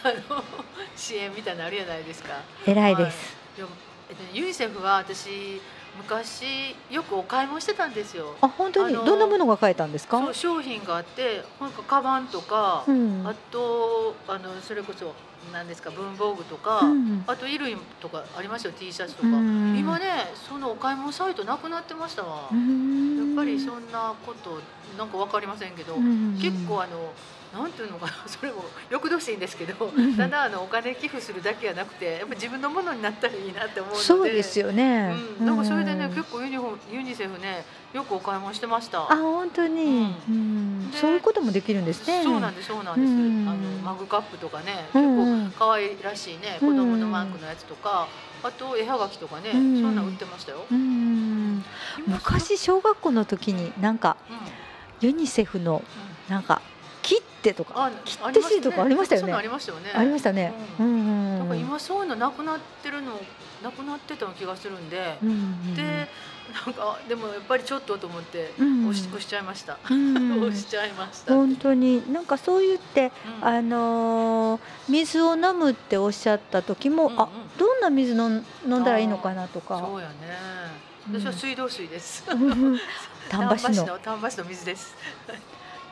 [0.03, 0.43] あの
[0.95, 2.33] 支援みたいなのあるじゃないですか。
[2.65, 3.69] 偉いです、でも
[4.09, 5.59] えっとねユニセフは私
[5.97, 8.35] 昔よくお買い物してたんですよ。
[8.41, 10.19] あ本当に、どんなものが買えたんですか？
[10.19, 13.27] そう商品があってなんかカバンとか、うん。
[13.27, 15.13] あとあのそれこそ
[15.51, 17.23] 何ですか文房具とか、うん。
[17.27, 19.77] あと衣類とかありますよ T シャツとか、うん。
[19.77, 20.05] 今ね
[20.49, 23.17] そのお買い物サイトなくなってましたわ、うん。
[23.17, 24.59] やっぱりそんなこと
[24.97, 26.39] なんかわかりませんけど、うん。
[26.41, 27.13] 結構あの
[27.53, 30.17] なんていうのかな それもよくどしいんですけど、ん。
[30.17, 39.03] ただあのお金寄付するだけじゃなくてやっぱ自分のものになったらいいなって思うのでそうですよね、うん、なんかそれでね、うん結構ユニフォユニセフねよくお買い物してました。
[39.03, 40.91] あ本当に、うん。
[40.93, 42.23] そういうこともできるんですね。
[42.23, 43.47] そうなんですそうなんです、うん。
[43.47, 46.69] あのマグカップとかねう結ん構可愛らしいね、うん。
[46.71, 48.07] 子供のマークのやつとか
[48.41, 49.81] あと絵はがきとかね、うん。
[49.81, 51.63] そんなん売ってましたよ、うん。
[52.07, 54.17] 昔小学校の時になんか
[55.01, 55.83] ユニセフの
[56.29, 56.61] なんか
[57.03, 59.41] 切手とかあ切手シートとかありましたよね。
[59.41, 59.91] りましたよね。
[59.93, 60.53] ありましたね。
[60.79, 63.19] なんか今そういうのなくなってるの
[63.61, 66.07] なくなってた気がするんで、うんで
[66.65, 73.11] なんかでもやっぱりちょっとと思ってうん押し押しちゃいました、うん 押しちゃいました、本当になんかそう言って、
[73.41, 73.47] うん。
[73.47, 77.21] あのー水を飲むっておっしゃった時も、うんうん。
[77.21, 79.79] あどんな水飲ん飲んだらいいのかなとか。
[79.79, 80.13] そうやね。
[81.09, 81.21] うん。
[81.21, 82.79] 私は水道水です、うん
[83.29, 83.85] 丹波市の。
[83.85, 84.95] の丹波市の水です、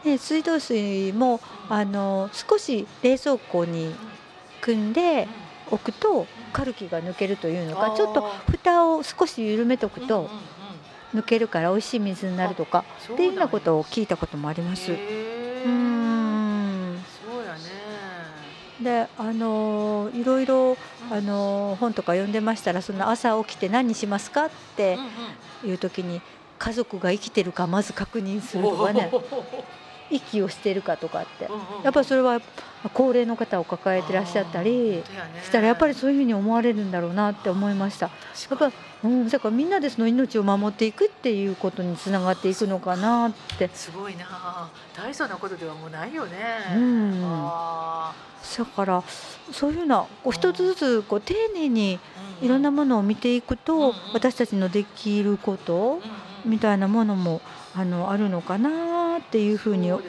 [0.04, 3.94] ね、水道水もあのー少し冷蔵庫に
[4.62, 5.28] 汲んで
[5.70, 10.30] 置くとカルキが抜けるというのかちょっと蓋を少し緩めとくと
[11.14, 12.84] 抜けるから美味しい水になるとか
[13.14, 14.92] っていうようなことを聞いたこともあります。
[14.92, 14.96] へ
[15.66, 17.04] うーん。
[17.26, 17.60] そうやね。
[18.82, 20.78] であのーいろいろ
[21.12, 24.98] あのー本とか読んでましたらその朝起きて何しますかって
[25.64, 26.22] いう時に
[26.58, 29.12] 家族が生きてるかまず確認するとかね
[30.12, 31.50] 息をしてるかとかって。
[31.84, 32.42] やっぱりそれは
[32.94, 35.04] 高齢の方を抱えてらっしゃったり
[35.44, 38.08] したらやっぱりそういうふうに思われるんだろうなって思いました。
[38.08, 43.70] やっぱりうん、だからみんなでその命を守っていくっていうことにつながっていくのかなって。
[43.74, 46.38] すごいな大層なことではもうないよね、
[46.76, 47.22] うん。
[47.24, 48.14] あ
[48.58, 49.04] だから
[49.52, 53.94] そういうようなこう一つずつこう丁寧にーいろんなものを見ていくうんとうん。
[54.14, 56.00] 私たちのできること
[56.46, 57.42] みたいなものも
[57.76, 60.02] あのあるのかなっていうふうに思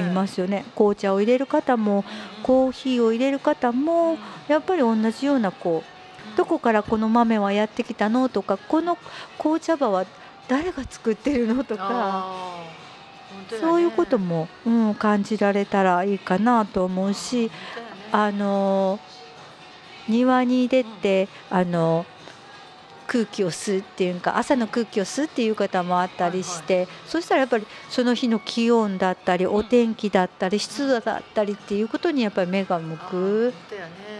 [0.00, 0.64] いますよね。
[0.74, 2.04] 紅茶を入れる方も
[2.42, 4.16] コーヒーを入れる方も
[4.48, 8.96] やっぱり同じようなこうどこからこの豆はやってきたのとかこの
[9.38, 10.06] 紅茶葉は
[10.48, 12.26] 誰が作ってるのとか
[13.50, 13.58] ね。
[13.60, 17.50] そういうことも、うん、感じられたらいいかなと思うしね。
[18.12, 19.00] あの
[20.08, 22.06] 庭に出てあの
[23.06, 29.48] 空気を吸うっていうか朝の空気を吸うっていう方もあったりして、そしたらやっぱりその日の気温だったりん。
[29.48, 33.54] お天気だったり湿度だったりっていうことにやっぱり目が向く。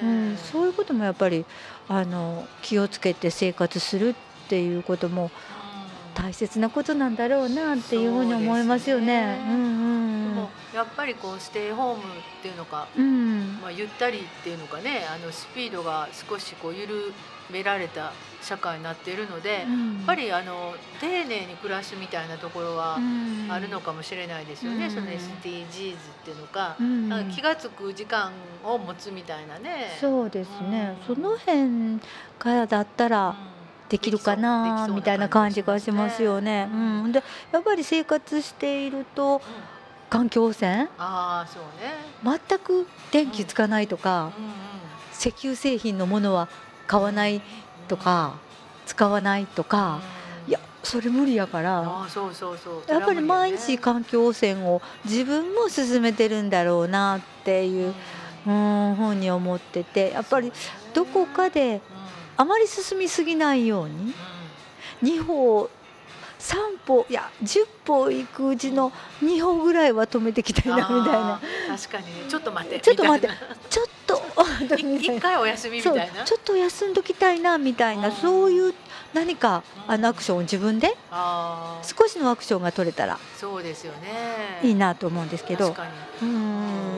[0.02, 1.44] うん、そういうこともやっぱり
[1.88, 4.14] あの気をつけて生活するっ
[4.48, 5.30] ていうこともうん。
[6.14, 9.04] 大切なことなんだろうなっていうふうに思いますよね。
[9.04, 9.54] そうですね。
[9.54, 9.84] うん
[10.34, 12.04] でもやっぱりこうステイホームっ
[12.42, 13.58] ていうのか、うんうん。
[13.60, 17.12] まあ、ゆったりっていうのかねあのスピードが少しこう緩
[17.50, 19.64] められた社会になっているので、や
[20.02, 22.98] っぱりあの丁寧に暮らすみたいなところは
[23.48, 24.90] あるのかもしれないですよね、うん。
[24.90, 27.08] その SDGs っていうのか,、うん。
[27.08, 29.96] なんか気が付く時間を持つみたいなね。
[30.00, 31.14] そうですね、うん。
[31.16, 32.00] その辺
[32.38, 33.34] からだったらうん。
[33.88, 36.68] できるかなみたいな感じがしますよね。
[36.72, 36.76] う
[37.08, 39.40] ん、でやっぱり生活しているとうん。
[40.10, 40.88] 環境汚染？
[40.98, 42.38] ああそうね。
[42.48, 44.52] 全く電気つかないとか、うんうん。
[45.12, 46.48] 石油製品のものは
[46.86, 47.40] 買わない
[47.88, 48.34] とか、
[48.86, 50.00] 使わないとか、
[50.46, 51.80] いやそれ無理やから。
[51.80, 52.90] ああそうそうそう。
[52.92, 57.94] やっぱり毎日環境汚染を自分も進めてるんだろうなっていう
[58.46, 58.94] うん。
[58.96, 60.52] ふうに思っててやっぱり
[60.92, 61.80] どこかで
[62.36, 64.12] あまり進みすぎないように
[65.02, 65.08] うん。
[65.08, 65.70] 2歩
[66.44, 71.40] 3歩いや10歩行くうちの2歩ぐらいは止めてきたいなみたいな。
[71.68, 72.24] 確かにね。
[72.28, 72.80] ちょっと待って。
[72.80, 73.34] ちょっと待って。
[73.70, 74.22] ちょっと
[75.00, 76.22] 一回お休みみたいな。
[76.24, 78.08] ちょっと休んどきたいなみたいな。
[78.08, 78.14] うん。
[78.14, 78.74] そういう
[79.14, 80.94] 何かうんあのアクションを自分で
[81.82, 83.18] 少しのアクションが取れたら。
[83.38, 84.60] そうですよね。
[84.62, 85.72] いいなと思うんですけど。
[85.72, 85.86] 確か
[86.22, 86.28] に。
[86.28, 86.93] うーん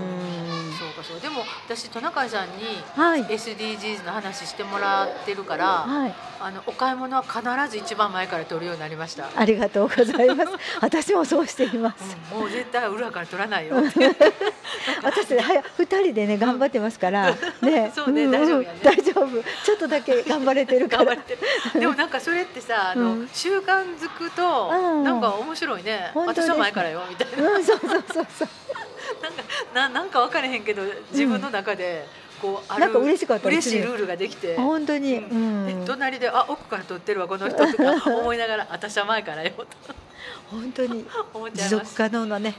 [1.67, 3.25] 私トナカイさんにはい。
[3.25, 6.15] SDGs の話してもらってるからはい。
[6.39, 10.53] あのお買い物は必ず一番前から取るようになりました、ありがとうございます。
[10.81, 12.17] 私もそうしています。
[12.33, 12.41] うん。
[12.41, 13.77] もう絶対裏から取らないよ。
[15.03, 17.91] 私はや二人でね頑張ってますからね。
[17.97, 18.31] そうねんん。
[18.31, 18.79] 大丈夫やね。
[18.83, 19.43] 大丈夫。
[19.65, 21.17] ちょっとだけ頑張れてるから。
[21.75, 23.29] でもなんかそれってさあの、うん。
[23.33, 25.05] 習慣づくと、うん。
[25.05, 26.11] なんか面白いね。
[26.15, 27.51] 私は前からよみたいな。
[27.51, 28.49] うんそうそうそうそう
[29.23, 29.42] なんか
[29.75, 32.07] ななんか分からへんけど自分の中で。
[32.40, 34.57] こうあるなんか嬉しかった嬉しいルールができて。
[34.57, 35.66] 本当に、ううん。
[35.66, 39.66] で隣で「あ奥から撮ってるわこの人」とか 思いながら「私は前からよ」と。
[40.51, 41.05] 本当に。
[41.55, 41.94] 持続。
[41.94, 42.55] 可能なね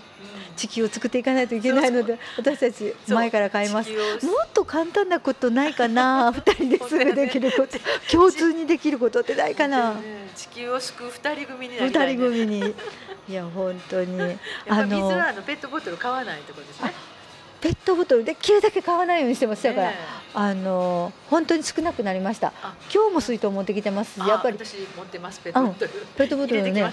[0.50, 0.56] うん。
[0.56, 3.92] 地球を作っていかないといけないので私たち前から買います。
[3.92, 3.98] も
[4.46, 7.78] っと簡単なことないかな 二人ですぐできること。
[8.12, 9.94] 共通にできることってないかな。
[9.94, 12.76] ね地球を救う二人組にな二りたい、人ね、組に。
[13.30, 14.38] いや本当に。
[14.68, 16.94] あの水はあのペットボトル買わないってことですね。
[17.62, 19.96] ペットボトルできるだけ買わないようにしてますだから、ね
[20.34, 22.54] あの本当に少なくなりました。
[22.62, 22.76] あ。
[22.94, 24.22] 今日も水筒持ってきてます。
[24.22, 24.58] あやっぱり。
[24.58, 25.92] 私持ってますペットボトル。
[26.16, 26.84] ペットボトルね。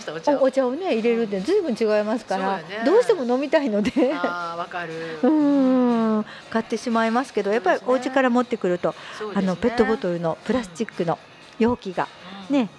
[0.40, 0.66] お茶。
[0.66, 4.14] をね入れるってずいぶん違いますから、どうしても飲みたいので。
[4.14, 4.94] ああわかる。
[5.22, 6.26] うーん。
[6.48, 8.94] 買ってしまいますけどやっぱりお家から持ってくると、
[9.34, 11.18] あのペットボトルのプラスチックの
[11.58, 12.08] 容器が
[12.48, 12.56] うん。
[12.56, 12.70] ね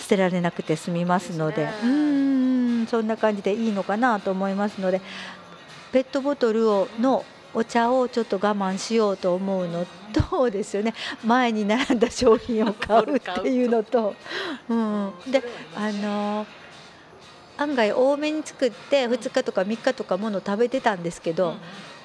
[0.00, 1.68] 捨てられなくて済みますので。
[1.80, 2.18] そうん。
[2.88, 5.00] そんな感じでいいのかなと思いますので
[5.92, 7.24] ペットボトルをの
[7.54, 10.94] お茶をちょっと我慢しようと思うのとですよね。
[11.24, 14.14] 前に並んだ商品を買うっていうのと、
[14.68, 15.42] うん、で
[15.74, 16.46] あの
[17.56, 21.56] 案外多めに作って2日とか3日とかもの食べてたんですけど、うん。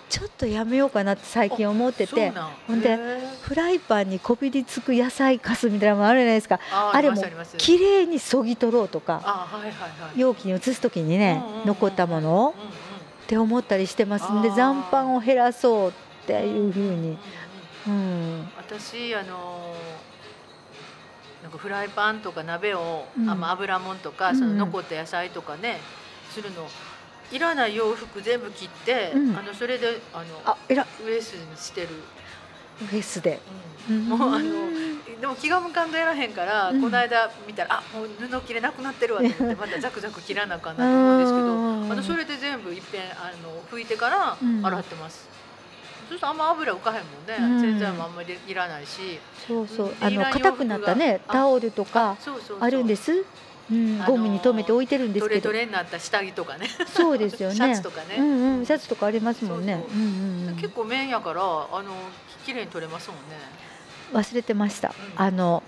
[0.09, 2.31] ちょっとやめようかなって最近思ってて。
[2.67, 2.99] ほんで
[3.41, 6.59] フライパンにこびりつく野菜かすみたいなのもあるじゃないですか。
[6.71, 7.57] ああれもりますあります。
[7.57, 9.47] 綺麗にそぎ取ろうとか。
[10.15, 12.55] 容器に移す時にね残ったものを
[13.33, 14.31] って思ったりしてます。
[14.31, 15.93] んで残飯を減らそうっ
[16.27, 17.17] ていうふうに。
[17.87, 19.75] うん私あの
[21.41, 23.29] なんかフライパンとか鍋を、うん。
[23.29, 25.79] あまあ油もんとか、うんその残った野菜とかね
[26.29, 26.67] するの。
[27.31, 29.35] いらない洋服全部切って、うん。
[29.35, 31.87] あのそれであのあえらウエスにしてる、
[32.81, 33.39] ウエスで。
[33.89, 34.09] うん。
[34.09, 35.03] もうあのうん。
[35.19, 36.81] でも気が向かんとやらへんから、うん。
[36.81, 41.91] この間見たらあもう布切れなくなってるわと思ってまたザクザク切らなあかんなと思うんですけどうん。
[41.91, 44.65] あのそれで全部いっぺんあの拭いてからうん。
[44.65, 45.27] 洗ってます。
[46.03, 47.61] そうするとあんま油浮かへんもんね、うん。
[47.61, 49.19] 洗剤もあんまりいらないし。
[49.47, 49.87] そうそう。
[49.87, 52.17] うんあの硬くなったねあタオルとか
[52.59, 53.25] あるんです。
[54.05, 55.49] ゴムに留めて置いてるんですトレけど。
[55.49, 56.67] トレになった下着とかね。
[56.85, 57.55] そうですよね。
[57.55, 59.81] シャツとかね、うんうんシャツとかありますもんね。
[60.57, 61.45] 結構面やからあ
[61.81, 61.93] の
[62.45, 63.37] 綺麗に取れますもんね。
[64.13, 65.21] 忘れてました、うん。
[65.21, 65.63] あの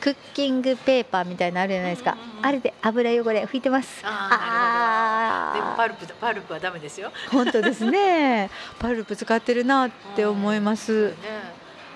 [0.00, 4.02] クッキングペーパーみたいなのあるじゃないですか、うんうんうんあれで油汚れ拭いてます。
[4.04, 5.66] あーなるほど。
[5.66, 7.10] でもあパルプだパルプはダメですよ。
[7.10, 8.50] ー本当ですね。
[8.78, 11.16] パルプ使ってるなって思います、そうね。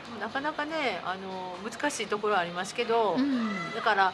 [0.08, 3.74] でもなかなかねあの難しいところはありますけど、うん。
[3.74, 4.12] だから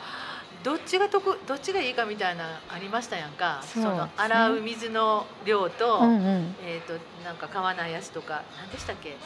[0.63, 3.63] どっちが得どっちがいいかみたいなありましたやんか。
[3.63, 6.57] そうの洗う水の量と,、うんうん。
[6.63, 9.17] えー、となんか買わないやつとか何でしたっけ？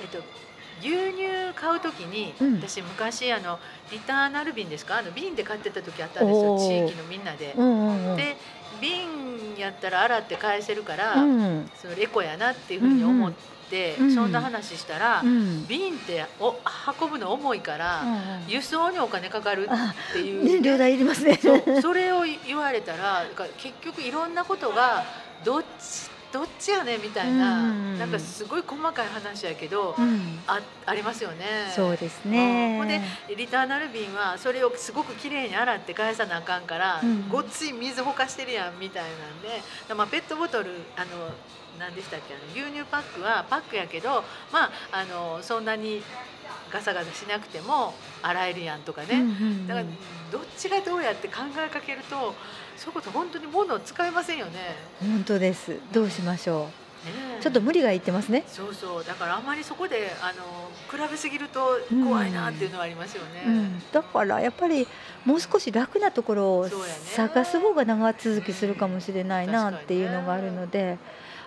[0.00, 0.18] えっ、と
[0.80, 2.54] 牛乳買うときに、うん。
[2.56, 3.58] 私昔あの
[3.92, 4.98] リターナル瓶ですか？
[4.98, 7.54] あの瓶で買ってた時あったんですよ地域のみんなで。
[7.56, 8.16] うんうんうん。
[8.16, 8.36] で
[8.80, 11.70] 瓶やったら洗って返せるから、うん。
[11.74, 13.32] そのエコやなっていうふうに思っ
[13.68, 14.14] て、うんうん。
[14.14, 15.66] そんな話したら、うん。
[15.66, 16.54] 瓶ってお
[17.02, 21.38] 運ぶの重いから、うん輸送にお金かかるっていう、燃料代いりますね。
[21.82, 23.24] それを言われたら
[23.58, 25.04] 結局いろんなことが
[25.44, 27.98] どっちどっちやねみたいな、うん。
[27.98, 30.38] なんかすごい細かい話やけど、うん。
[30.46, 31.72] あありますよね。
[31.74, 32.32] そうですうん。
[32.32, 33.00] ねほんで
[33.36, 37.28] リターナル瓶はそれをすごくきれいに洗って返さなあかんから、うん。
[37.28, 41.30] ごっつい水ほかしてるやんみたいなんで、まあ、ペットボトルあの
[41.78, 46.02] 何でしたっけあの牛乳パックはパックやけどまああのそんなに
[46.72, 49.24] ガサガサしなくても洗えるやんとかね、
[49.66, 49.86] だから
[50.30, 52.34] どっちがどうやって考えかけると
[52.80, 54.52] そういうこと本当に物を使いませんよね。
[55.00, 55.76] 本当です。
[55.92, 56.60] どうしましょ
[57.04, 57.38] ねえ。
[57.38, 58.42] うちょっと無理がいってますね。
[58.46, 59.04] そうそう。
[59.04, 63.42] だからあんまりそこであの比べすぎると怖いなっていうのはありますよね。
[63.46, 64.88] うん、だからやっぱり
[65.26, 70.96] もう少し楽なところを探す方が長続きするかもしれないなっていうのがあるので、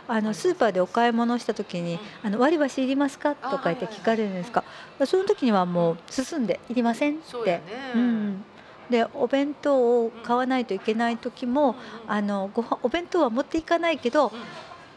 [0.07, 4.63] あのスーパーでお買い物した時に「あの割り箸いりますか?」とか言って聞かれるんですか。
[5.07, 7.23] その時にはもう進んで「いりません」って。
[7.27, 7.63] そうやね。
[7.95, 8.45] うん、
[8.89, 11.75] でお弁当を買わないといけない時も
[12.07, 14.31] あのご飯お弁当は持っていかないけどうん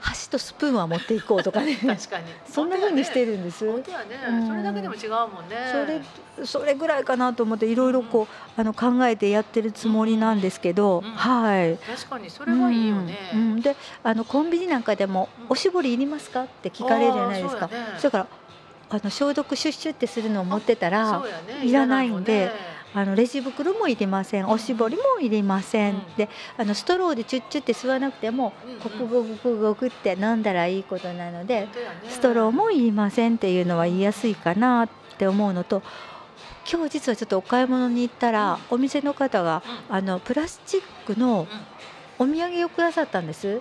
[0.07, 2.25] 箸とスプーンは持っていこうとかね 確かに。
[2.49, 3.33] そんな風にしてる。
[3.33, 3.69] るんです。
[3.71, 4.47] 本当やねうん。
[4.47, 6.01] それだけでも違うもんね。
[6.37, 11.79] それそれぐらいかなと思っていろいろこうあの考えてやってるつもりなんですけど、うんはい。
[11.79, 13.31] 確かにそれはいいよね。
[13.33, 13.75] うんうんで
[14.05, 17.69] あのコンビニなんかでもうん「おしぼりいりますか?」って聞かれるじゃないですか。
[17.69, 18.27] そねだから
[18.89, 22.53] あの消毒シュッシュってするのを持ってたらねいらないんで
[22.97, 24.49] あのレジ袋もいりません。
[24.49, 26.03] おしぼりもいりません、うん。
[26.17, 31.69] であのストローでチュッチュって吸わなくてもうんうんゴクゴクゴクって飲んだらいいことなので
[32.09, 34.89] ストローもいりませんっていうのは言いやすいかなっ
[35.19, 35.83] て思うのと
[36.73, 39.97] 今日実はちょっとお買い物に行ったらお店の方がうん。
[39.97, 41.47] あのプラスチックの
[42.19, 43.61] お土産をくださったんです。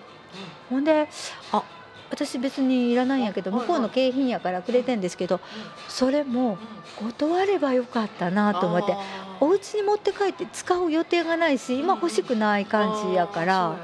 [0.69, 1.09] ほんで
[1.51, 1.61] あ
[2.09, 5.39] 私別にいらないんやけど向こうの景品やからくれてんですけど
[5.87, 6.57] それも
[6.95, 8.95] 断ればよかったなと思って
[9.39, 13.77] お家に持って帰って使う予定がないし今欲しくない感じやから。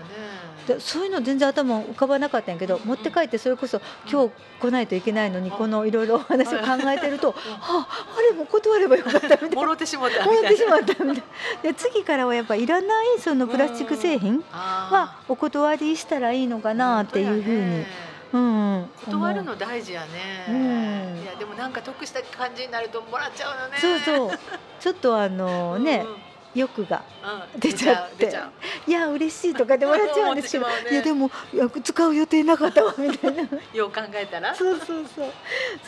[0.67, 7.87] でそういうの全然頭浮かばなかったんやけど持って帰ってそれこそ今日来ないといけないのにこのいろいろお話を考えてると あ
[8.17, 9.55] あれも断ればよかったみたいな。
[9.55, 10.67] もろってしまったみたいな。
[10.67, 11.13] まったみたいな。
[11.63, 17.85] で次からはやっぱいらないそのプラスチック製品はあお断りしたらいいのかーなっていうふうに、
[18.33, 21.21] うんうん、断るの大事やね、うん。
[21.21, 23.77] いやでもなんか得した感じになるともらっちゃうのね。
[23.77, 24.39] そうそう。
[24.79, 26.31] ちょっとあのうんねうん。
[26.53, 27.03] 欲が
[27.53, 27.59] うん。
[27.59, 28.27] 出ちゃって。
[28.27, 28.31] う
[28.87, 30.73] いや嬉しいとかで笑っちゃうんですけど、ね。
[30.91, 31.29] いやでも
[31.83, 33.43] 使う予定なかったわ みたいな。
[33.73, 34.55] よう考えたら。
[34.55, 35.31] そうそうそう。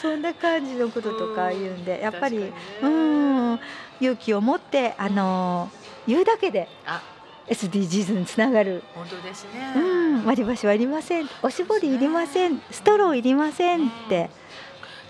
[0.02, 2.54] そんな感じのこととか言うんでやっぱりね。
[2.82, 3.60] うん。
[4.00, 5.70] 勇気を持ってあの
[6.08, 7.02] 言うだけであ
[7.48, 8.84] SDGs につながる。
[8.96, 9.80] 本当ですね、う
[10.22, 11.30] ん、割り箸はいりません。
[11.41, 12.62] おしぼりいりません。
[12.72, 14.30] ストローいりませんって、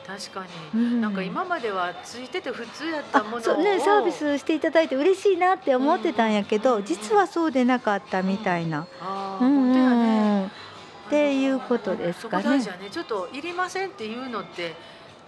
[0.05, 1.01] 確かうに、ん。
[1.01, 3.57] なんか今まではついてて普通やったものを。
[3.63, 6.85] ねサービスしていただいて嬉しいなって思ってたんやけど、うん。
[6.85, 8.87] 実はそうでなかったみたいな、
[9.39, 10.49] うんっ
[11.09, 12.43] ていうことですかね。
[12.43, 12.89] そこ大事やね。
[12.89, 14.73] ちょっといりませんっていうのって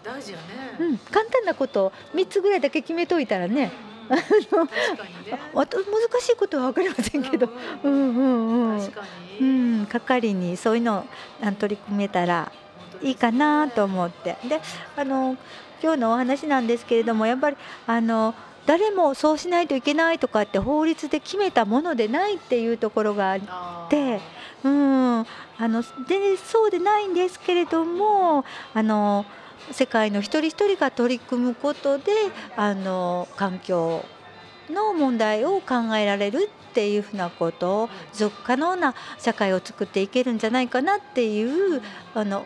[0.04, 0.44] 大事やね、
[0.80, 1.86] うん、簡単なこと。
[1.86, 3.72] を3つぐらいだけ決めといたらね、
[4.10, 5.86] あわた難
[6.22, 7.48] しいことは分かりませんけど、
[7.84, 8.16] ううんん。
[8.16, 8.82] うんうんう
[9.40, 12.52] に、ん、係にそういうのを取り組めたら
[13.02, 14.38] いいかなと思って。
[14.48, 14.62] で
[14.96, 15.38] あの
[15.84, 18.34] 今日のお話なんですけれどもやっぱりあの
[18.66, 24.20] 誰もそうしないといけないとかって法律で決めたものでないっていうところがあって
[24.64, 25.26] うん、あ
[25.60, 28.44] の全然そうでないんですけれども
[28.74, 29.26] あの
[29.72, 32.12] 世界の一人一人が取り組むことで
[32.56, 34.06] あの環境
[34.70, 41.44] の問題を考えられるっていうふうなことを持続可能な社会を作っていけるんじゃないかなってい
[41.78, 41.82] う
[42.14, 42.46] あの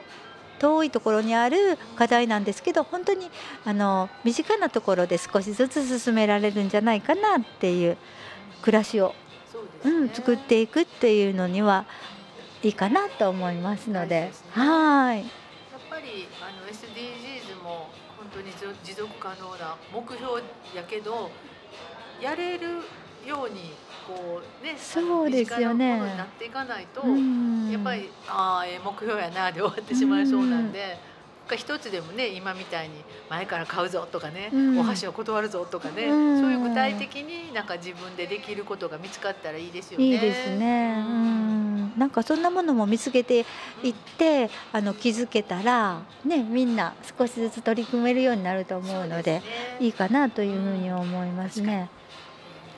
[0.60, 3.32] 遠いところにある課題なんですけど本当に
[3.66, 7.98] あの身近なところで少しずつ進められるんじゃないかなっていう
[8.62, 9.16] 暮らしを
[9.52, 11.86] そううん、作っていくっていうのには
[12.62, 14.32] いいかなと思いますので。
[14.52, 15.39] はい
[18.40, 20.42] 当に持持続可能な目標
[20.74, 21.30] やけど
[22.22, 22.68] やれる
[23.28, 23.74] ように
[24.08, 30.98] こうねそうですよねなっていかないと、うんやっぱりああええ目標やなで終わってしまいそうなんで。
[31.50, 32.96] か一つでもね今みたいに
[33.30, 34.80] 前から買うぞとかね、うん。
[34.80, 36.40] お箸を断るぞとかね、うん。
[36.40, 40.06] そういう具体的になんか自分でできることが見つかったらいいですよね。
[40.06, 43.46] いいですね、うん、なんかそんなものも見つけて
[43.84, 49.42] いってあの気づけたらねみんな少しずつ取り組めるようになると思うので
[49.80, 51.90] いいかなというふうに思いますね。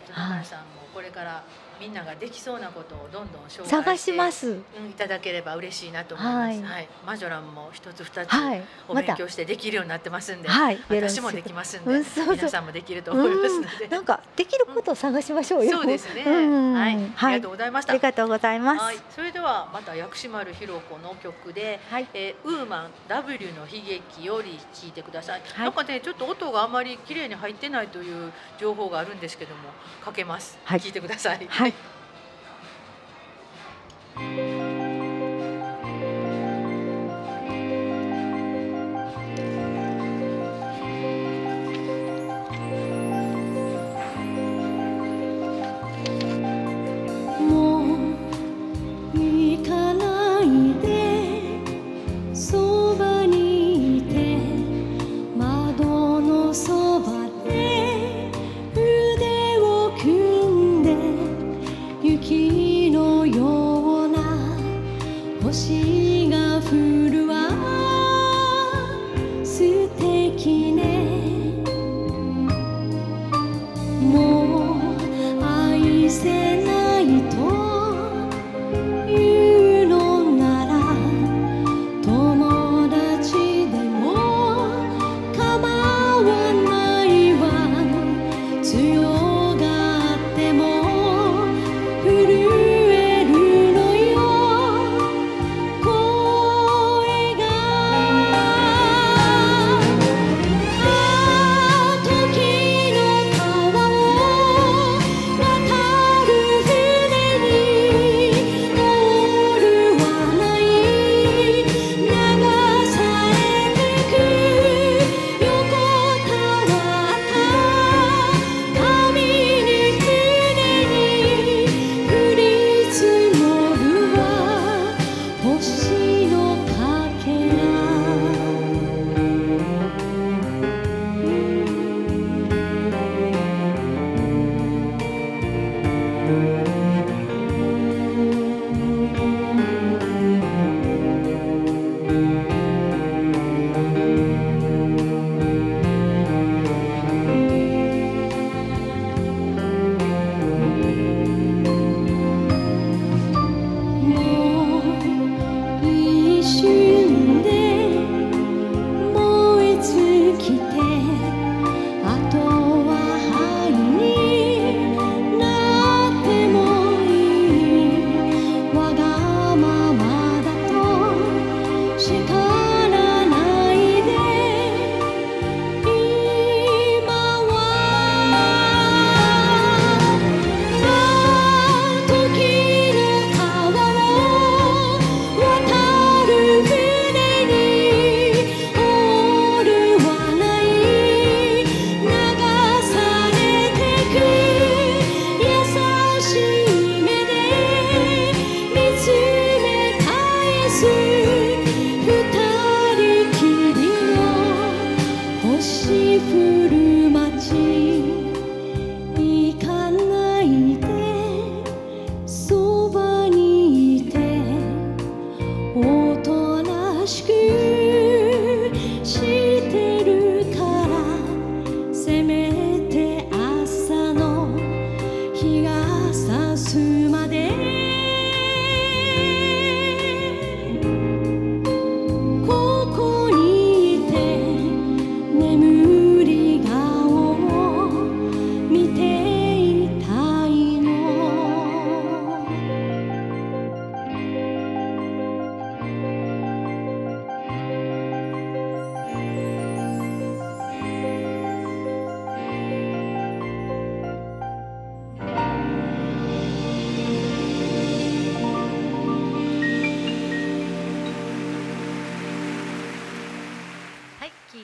[0.10, 0.30] はい。
[0.40, 1.44] 皆さんもこれから
[1.82, 4.50] みんなができそうなことをどんどん紹介探します。
[4.50, 6.62] うん、いただければ嬉しいなと思います。
[6.62, 6.70] は。
[6.70, 13.88] はいいマジョランも一つ二つはい、お勉強してできるようになってますんで、はい、私もできますんで、皆さんもできると思いますので。
[13.88, 15.78] なんかできることを探しましょうよ。
[15.78, 16.24] そうですね。
[16.24, 17.94] うんはい、はいありがとうございました。
[17.94, 18.82] ありがとうございます。
[18.84, 25.42] はい、それではまた薬師丸ひろ子の曲で、はいえーウーマン W の悲劇より聞いてください。
[25.42, 29.62] はいなんかねちょっと音があまり綺麗に入ってないという情報があるんですけども、
[30.04, 30.58] かけます。
[30.64, 31.48] はい聞いてください。
[31.48, 31.71] はい。
[31.72, 32.01] も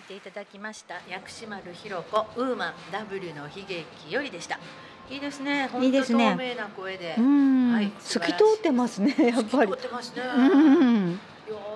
[0.07, 4.57] ていただきました薬師丸ひろ子ウーマン W の悲劇よりでした。
[5.09, 9.71] いいですね本当透明な声で、うん、はい透き通ってますねやっぱり。
[9.71, 11.11] 透き通ってますね、うん。
[11.11, 11.19] いや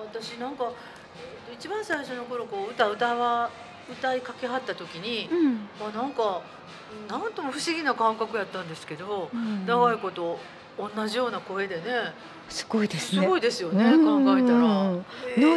[0.06, 0.70] 私なんか
[1.52, 3.50] 一番最初の頃こう歌歌は
[3.90, 5.54] 歌いかけはった時に、うん。
[5.78, 6.40] まあなんか
[7.08, 9.66] なんとも不思議な感覚やったんですけど、うん。
[9.66, 10.38] 長いこと
[10.78, 11.82] 同じような声でね。
[12.48, 14.24] すごいですすねごいですよね、うん。
[14.24, 14.58] 考えたら、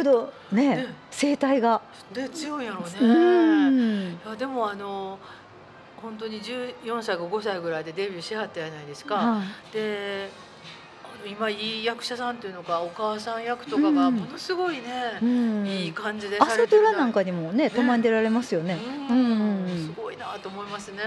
[0.00, 0.94] 喉ねね。
[1.10, 1.82] 声帯が。
[2.12, 4.12] で強いんやろうね、うん。
[4.12, 5.18] いやでもあの
[6.00, 9.72] 本当に14歳か5歳ぐらいでデビューしはったじゃないですか、はい。
[9.74, 10.30] で
[11.26, 14.14] 今いい役者さんっていうのかお母さん役とかがうん。
[14.14, 15.66] ものすごいね、うん。
[15.66, 18.78] いい感じでさ朝ドラなんかにもね、止まんでられますよね。
[19.10, 19.94] ううんん。
[19.94, 21.02] すごいなと思いますね。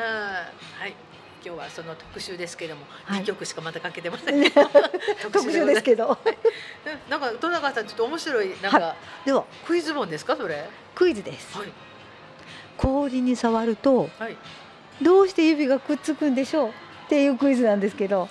[0.78, 0.94] はい
[1.44, 3.22] 今日はその特集ですけども、はい。
[3.22, 4.52] 2曲しかまだかけてません。
[5.32, 6.18] 特集ですけど。
[7.10, 9.46] なんか戸中さんちょっと面白いなんか、では。
[9.66, 10.70] クイズ本ですかそれ？
[10.96, 11.58] クイズです。
[11.58, 11.68] はい。
[12.78, 14.38] 氷に触るとはい。
[15.02, 16.74] どうして指がくっつくんでしょうっ
[17.10, 18.28] ていうクイズなんですけど、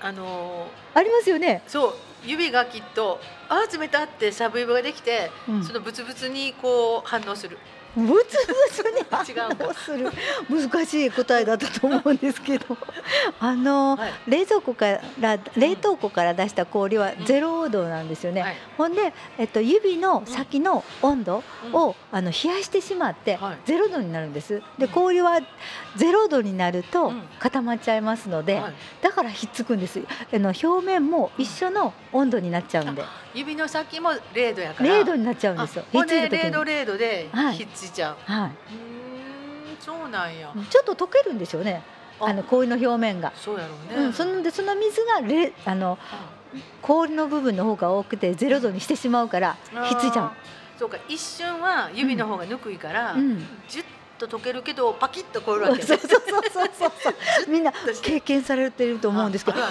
[0.00, 1.62] あのありますよね。
[1.66, 1.94] ーそう。
[2.24, 5.64] 指がきっとあー冷たってしゃぶ指ができて、うん。
[5.64, 7.58] そのブツブツにこう反応する
[8.06, 10.10] ブツブツに違うか反応する。
[10.48, 12.76] 難しい答えだったと思うんですけど、
[13.40, 14.12] あのはい。
[14.28, 17.24] 冷蔵庫から冷凍庫から出した氷はうん。
[17.24, 18.42] ゼロ度なんですよね。
[18.42, 18.56] はい。
[18.76, 21.42] ほんで、えっと、指の先の温度
[21.72, 23.56] を、あの冷やしてしまって、はい。
[23.64, 24.62] ゼロ度になるんです。
[24.78, 24.88] でうん。
[24.88, 25.40] 氷は
[25.96, 27.22] ゼロ度になるとうん。
[27.38, 28.72] 固まっちゃいますので、はい。
[29.02, 30.00] だからひっつくんです。
[30.32, 33.02] あの表面も一緒の温度になっちゃうんで。
[33.34, 34.90] 指の先も0度やから。
[34.90, 35.84] 0度になっちゃうんですよ。
[35.86, 37.54] あほんでひっついた時0度に、0度ではい。
[37.54, 40.52] ひっついちゃう、はうーんそうなんや。
[40.54, 41.82] い、ちょっと溶けるんでしょうね。
[42.20, 42.32] あ。
[42.32, 43.32] の氷の表面が。
[43.36, 45.98] そうやろうね、うん、そのでその水がれあの
[46.82, 49.56] 氷の部分の方が多くてゼロ度にしてしまうから
[49.88, 53.18] ひっついちゃあーそうか一瞬は指の方がぬくいから、う。
[53.18, 53.84] うん、ジュッ
[54.18, 56.20] と溶けるけどパキッと凍るわけそうそうそう
[56.52, 56.92] そうそう。
[57.02, 57.14] そう
[57.48, 57.72] みんな
[58.02, 59.58] 経験されてると思うんですけど。
[59.62, 59.70] あ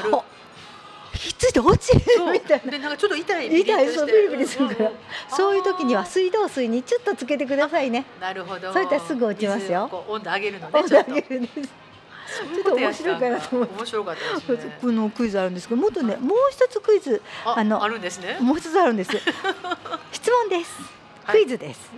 [1.17, 2.01] ひっついて落ちる
[2.31, 2.71] みたいな。
[2.71, 3.61] でなんかちょっと痛い。
[3.61, 4.89] 痛いそうビリビリするから。
[4.89, 4.99] うんうん
[5.29, 8.05] そういう時には水道水にちょっとつけてくださいね。
[8.21, 8.71] なるほど。
[8.71, 9.89] そういったらすぐ落ちますよ。
[10.07, 13.75] 温度上げるのね温度ちょっと上げるんですちょっと面白いかなと思って。
[13.77, 14.77] 面白かったですね。
[14.81, 18.37] このクイズあるんですけどもっとねもう一つクイズああのあるんですね。
[18.39, 19.11] もう一つあるんです。
[20.11, 20.71] 質問です。
[21.23, 21.35] はい。
[21.37, 21.91] クイズです。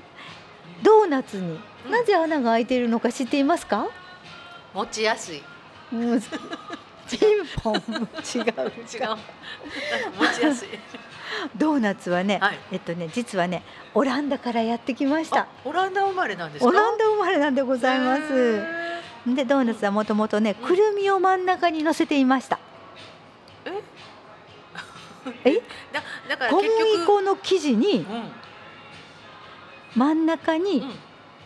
[0.84, 1.92] ドーナツにうん。
[1.92, 3.88] なぜ穴が開いているのか知っていますか？
[4.74, 5.44] 持ちやすい。
[5.94, 6.24] うん
[7.10, 7.76] ピンポン。
[7.76, 7.82] 違う。
[7.82, 8.46] 違う。
[10.18, 10.70] 持ちやすい。
[11.56, 12.60] ドーナツはね、はい。
[12.72, 15.42] えっとね実はねオランダからやってきました。
[15.42, 16.70] あオランダ生まれなんですか？
[16.70, 18.22] オランダ生まれなんでございます。
[19.28, 20.68] へでドーナツはもともとねうん。
[20.68, 22.60] くるみを真ん中に乗せていました。
[23.66, 23.82] ー
[25.46, 25.54] え？
[25.94, 26.90] だだから小結局。
[26.98, 28.32] 麦粉の生地にうん。
[29.96, 30.94] 真ん中にうん。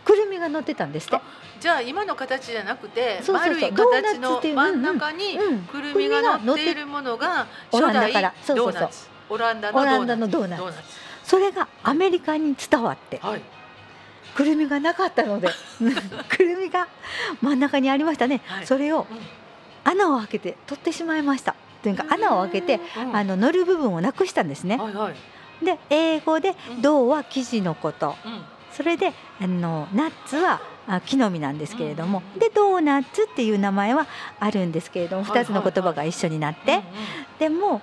[0.04, 1.16] くるみが乗ってたんですって。
[1.16, 1.22] あ
[1.64, 9.08] じゃあ今の形じゃなくて丸いドーナ形のツっていう真ん中にうんくるみが乗っているものが初代ドーナツ。
[9.30, 9.72] オランダ
[10.14, 10.62] のドーナツ。
[11.24, 13.42] それがアメリカに伝わってはい。
[14.34, 15.48] くるみがなかったので
[16.28, 16.86] くるみが
[17.40, 18.66] 真ん中にありましたね、はい。
[18.66, 19.06] それを
[19.84, 21.54] 穴を開けて取ってしまいました。
[21.82, 23.16] というか穴を開けて、うん。
[23.16, 25.64] あの乗る部分をなくしたんですね、はいはい。
[25.64, 26.82] で英語でうん。
[26.82, 28.16] 銅は生地のこと。
[28.22, 28.44] うん。
[28.70, 30.73] それであのナッツはあ
[31.04, 34.06] 木の実なんですけれども、うんでドーナツっていう名前は
[34.38, 36.82] あるんですけれども、はいはい2つの言葉が一緒になって、うんうん。
[37.38, 37.80] でも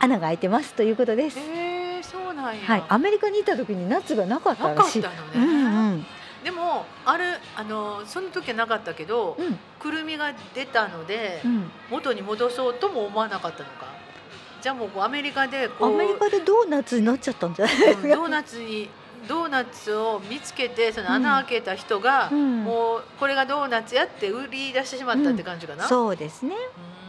[0.00, 1.38] 穴が開いてますということです。
[1.38, 2.64] へえそうなんや。
[2.64, 5.02] はい、アメリカに行った時にナッツがなかったらっしい。
[5.02, 6.06] うんうん。
[6.44, 7.24] でもあれ
[7.56, 9.58] あのその時はなかったけどうん。
[9.78, 13.98] くるみが出たのでうん、元に戻そうとも思わなかったのか。
[14.60, 18.88] じゃあもうアメリカでアメリカでドーナツになっちゃったんじゃないうんドーナツに
[19.28, 25.86] ドーナツを見つけてその穴開けた人が、うんもうこれがドーナツやって売り出してしまったって感じかな？
[25.86, 26.54] そうですね。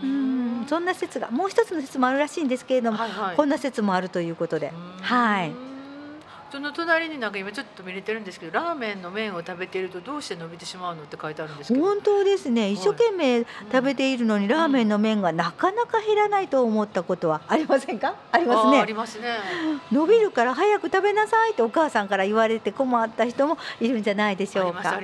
[0.03, 3.35] ううんん、そんな説がもう一つの説もあるらしいんですけれども、はいはい。
[3.35, 5.51] こんな説もあるということで、うんはい。
[6.51, 11.85] その隣になんか今ちょっと見れてるんですけどラーメンの麺を食べているとどうして伸びてしまうのって書いてあるんですけど。
[11.85, 12.71] 本当ですね。
[12.71, 18.15] 一生懸命食べているのにラーメンの麺がなかなか減らないと思ったことはありませんか？
[18.31, 18.85] ありますあーあね。
[18.87, 19.37] りますね。
[19.91, 24.99] 伸びるから早く食べなさいとお母さんから言われて困った人もいるんじゃないでしょうか。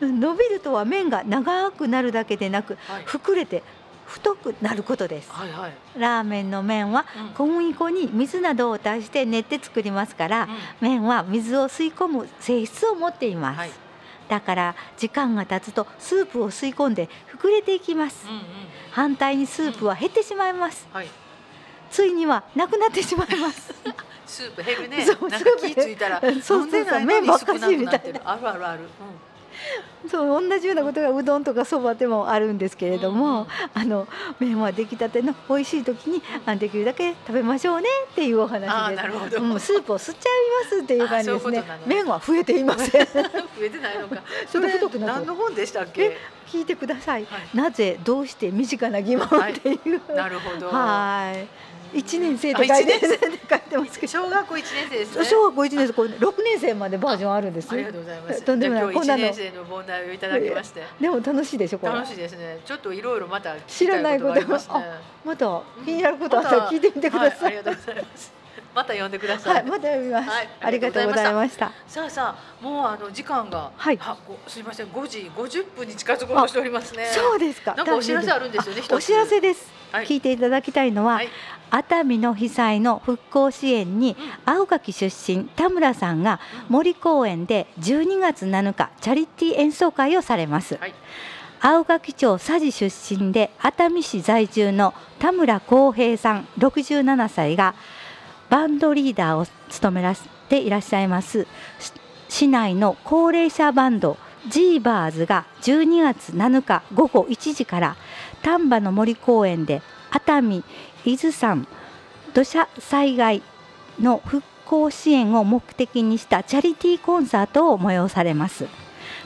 [0.00, 3.62] 伸びるとは麺が長くなるだけでなくはい膨れて
[4.12, 5.32] 太くなることです。
[5.32, 5.72] はいはい。
[5.96, 7.34] ラーメンの麺はうん。
[7.34, 10.48] 小麦粉に水などを足して練って作りますから、うん。
[10.80, 13.70] 麺は水を吸い込む性質を持っています、はい。
[14.28, 17.08] だから時間が経つとスープを吸い込んで
[17.38, 18.42] 膨れていきます、うんうん。
[18.90, 20.86] 反対にスープは減ってしまいます。
[20.92, 21.08] はい。
[21.90, 23.72] ついにはなくなってしまいます。
[24.26, 25.04] スープ減るね。
[25.04, 28.80] そうなんか気ついたらそうそうそう飲んでないのに少なくなってるあるあるある、
[30.10, 34.06] そう同じようなことがうどんとかそばでもあるんですけれども、うんあの
[34.38, 38.96] 麺は出来たての美味しい時にあできるだけ食べましょうねっていうお話です。
[38.96, 40.32] なるほど、うん、スープを吸っちゃい
[40.64, 41.64] ますっていう感じですねういう。
[41.86, 43.06] 麺は増えていません。
[43.06, 43.20] 増
[43.62, 44.16] えてないのか
[44.50, 46.16] それ太くな何の本でしたっけ？
[46.48, 47.26] 聞いてください。
[47.30, 50.14] はいなぜどうして身近な疑問っていう。
[50.14, 51.46] なるほどはい。
[51.94, 54.12] 一年生ってあ書いてますけど。
[54.12, 57.76] 小学校一年生ですね小学校一年生これ六年生までバージョンあるんですあ。
[57.76, 61.92] りがとうございますとんでもない一年生の問題をいただきましてでも楽しいでしょこれ。
[61.92, 64.58] 楽しいですねちょっといろいろまた聞知らないことありま
[65.36, 67.46] た気になることあったら聞いてみてくだはい、さい。
[67.46, 68.41] ありがとうございます
[68.74, 70.28] また呼んでください、はい、また読みます。
[70.28, 71.72] はいありがとうございました。
[71.86, 73.98] さあさあもうあの時間がはい。
[74.00, 74.86] あごすみません。
[74.86, 77.06] 5時50分に近づこうとしておりますね。
[77.06, 77.74] そうですか。
[77.74, 79.70] なんかお知らせあるんですよねお知らせです。
[79.92, 80.06] はい。
[80.06, 81.28] 聞いていただきたいのは、はい。
[81.70, 86.38] 熱海の被災の復興支援に青垣出身田村さんが
[86.68, 90.76] 森公園で12月7日チャリティー演奏会をされます。
[90.76, 90.94] はい。
[91.64, 97.76] 青垣町佐治出身で熱海市在住の田村光平さん67歳が
[98.52, 101.46] バンドリーダーを務めらせていらっしゃいます。
[102.28, 104.18] 市内の高齢者バンド
[104.50, 107.96] ジーバーズが12月7日午後1時から
[108.42, 109.80] 丹波の森公園で
[110.10, 110.62] 熱海
[111.06, 111.66] 伊豆山
[112.34, 113.40] 土砂災害
[113.98, 118.66] の復興支援を目的にしたチャリティーコンサートを催されます。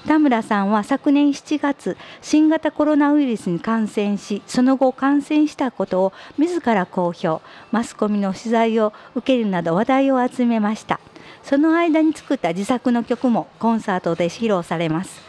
[0.07, 7.43] 田村さんは昨年7月新型コロナウイルスに感染しその後感染したことを自ら公表。
[7.73, 11.01] マスコミの取材を受けるなど話題を集めました。
[11.43, 15.21] その間に作った自作の曲もコンサートで披露されます。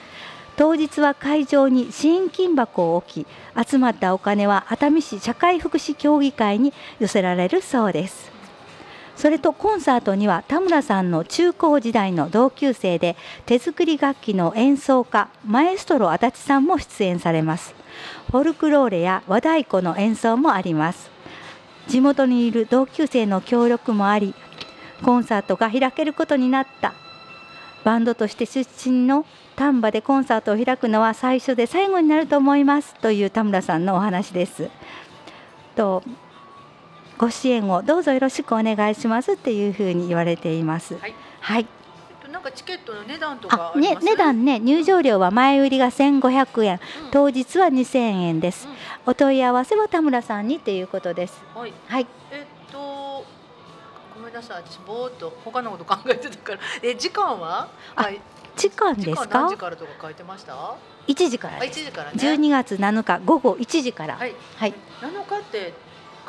[0.57, 3.27] 当日は会場に支援金箱を置き
[3.67, 8.36] 集まったお金は熱海市社会福祉協議会に寄せられるそうです。
[9.17, 17.73] それとコンサートには田村さんの中高時代の同級生で手作り楽器の演奏家マエストロ足立さんも出演されます。
[18.31, 21.09] フォルクローレや和太鼓の演奏もあります。
[21.87, 24.35] 地元にいる同級生の協力もあり
[25.03, 26.93] コンサートが開けることになった。
[27.83, 34.69] バンドとして出身の丹波でコンサートを開くのは最初で最後になると思いますという田村さんのお話です。
[35.75, 36.03] と
[37.17, 40.95] ご支援をどうぞよろしくお願いしますっていうふうに言われています。
[40.97, 41.61] はいはい。
[41.61, 46.73] えっとなんかチケットの値段とかあ、ね値段ね入場料は前売りが1500円、
[47.05, 48.67] うん当日は2000円です。
[49.05, 51.41] お問い合わせは田村さんにっていうことです。
[51.55, 52.07] はいはい。
[52.31, 53.25] えっと
[54.15, 57.67] ごめんなさい私ぼーっと他のこと考えてたからえ時間は？
[57.95, 58.19] あはい
[58.55, 59.39] 時間ですか？
[59.41, 60.53] 何時からとか書いてました？
[60.53, 60.75] あ
[61.07, 61.85] 1時から1です。
[61.85, 64.15] 時からね12月7日午後1時から。
[64.17, 64.73] はいはい。
[65.01, 65.73] 7日って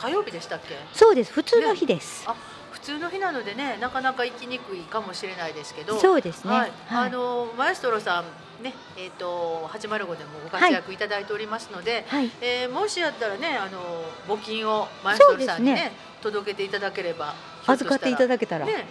[0.01, 0.77] 火曜日でしたっけ？
[0.93, 1.33] そうです。
[1.33, 2.25] 普通の日です。
[2.27, 2.35] あ
[2.71, 6.51] 普通の日なのでねなかなか行きにくいかもしれないですけどそうですね。
[6.51, 12.31] はい、はいあのマエストロさんねえっ、と805でもご活躍いただいておりますので、はい。
[12.41, 17.35] えーもしやったらねあの募金をマエストロさんにねそうです届けていただければ
[17.67, 18.67] 預かっていただだけたら。
[18.67, 18.87] ね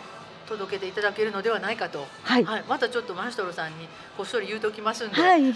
[0.47, 2.43] 届けていただけるのではないかと、はい。
[2.43, 5.53] はい、またちょっとマエストロさんにこっそり言うときますんで、はい。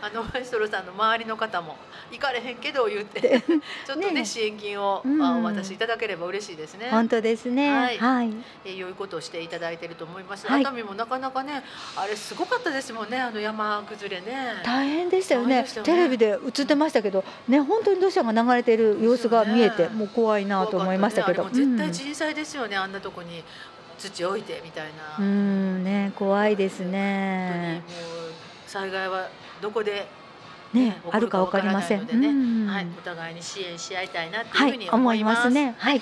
[0.00, 1.76] あのマエストロさんの周りの方も
[2.10, 3.20] 行かれへんけど言って
[3.86, 4.24] ちょっとねね。
[4.24, 5.22] 支援金を、うん。
[5.22, 6.88] あお渡しいただければ嬉しいですね。
[6.90, 7.70] 本当ですね。
[7.70, 7.98] はい。
[7.98, 8.32] はい。
[8.64, 10.46] えー、良いことをしていただいていると思います。
[10.46, 10.62] はい。
[10.62, 11.62] 熱海もなかなかね、
[11.96, 14.62] あれすごかったですもんね、あの山崩れね。
[14.64, 15.50] 大変でしたよね。
[15.56, 15.82] よね。
[15.82, 19.88] テレビで映ってましたけど、ね本当に土砂が流れている様子が見えて、ね。
[19.90, 21.50] もう怖いなと思いましたけど、ね。
[21.52, 23.42] 絶対人災ですよね、あんなとこに
[24.00, 25.16] 土置いてみたいな。
[25.18, 28.32] うん、うんね怖いです本当にねもう
[28.66, 29.28] 災害は
[29.60, 30.08] どこで
[30.72, 32.06] ね起こあるかわかりません。
[32.06, 32.66] でねうん。
[32.66, 35.50] はい、お互いに支援し合いたいなっていうはいふうに思いま思いますす。
[35.50, 35.74] ね。
[35.78, 36.00] はい。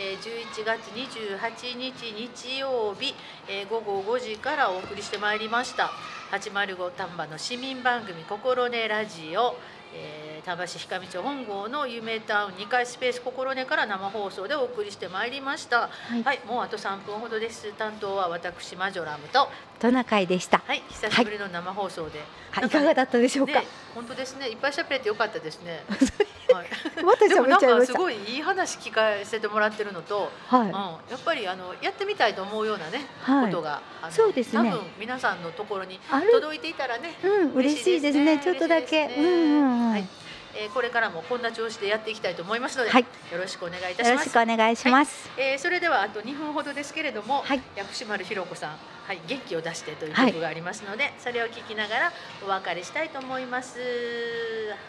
[0.00, 3.14] えー、11月28日日曜日、
[3.48, 5.90] えー午後5時からお送りしてまいりました。
[6.30, 9.56] 805丹波の市民番組「心根ラジオ」
[9.94, 15.88] えー丹波市氷上町本郷の夢タウン2階スペース心根から生放送でお送りしてまいりました。
[15.88, 16.22] はい。
[16.22, 17.70] はい、もうあと3分ほどです。
[17.74, 19.48] 担当は私マジョラムと
[19.78, 22.20] トナカイでした、はい久しぶりの生放送で、
[22.50, 22.66] はい。
[22.66, 24.48] いかがだったでしょうか、ね本当ですね。
[24.48, 25.82] いっぱい喋れてよかったですね、
[26.52, 26.68] はい、
[27.04, 27.92] またでもなん喋っちゃいました？
[27.94, 33.46] かすごいいい話聞かせてもらってるのと、はい、うん、やっぱりあのやってみたいと思うようなね、はい。
[33.46, 34.70] ことがそうですね。
[34.70, 35.98] 多分皆さんのところに
[36.32, 38.38] 届いていたらね、うん嬉しいですね。
[38.38, 39.90] ちょっとだけ、うんうんうん。
[39.92, 40.08] はい。
[40.54, 43.02] えーこれからもこんな調子でやっていきたいと思いますので、はい。
[43.02, 44.08] よろしくお願いいたします。
[44.10, 44.52] よろしく。
[44.52, 47.62] お願いします、えーそれではあと2分ほどですけれども、はい。
[47.76, 48.76] 薬師丸ひろ子さん、
[49.08, 52.12] はい、元気を出してという曲がありますので、はい、それを聞きながら
[52.44, 53.78] お別れしたいと思います。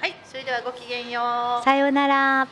[0.02, 1.22] はい、それではごきげんよ
[1.62, 1.64] う。
[1.64, 2.48] さようなら。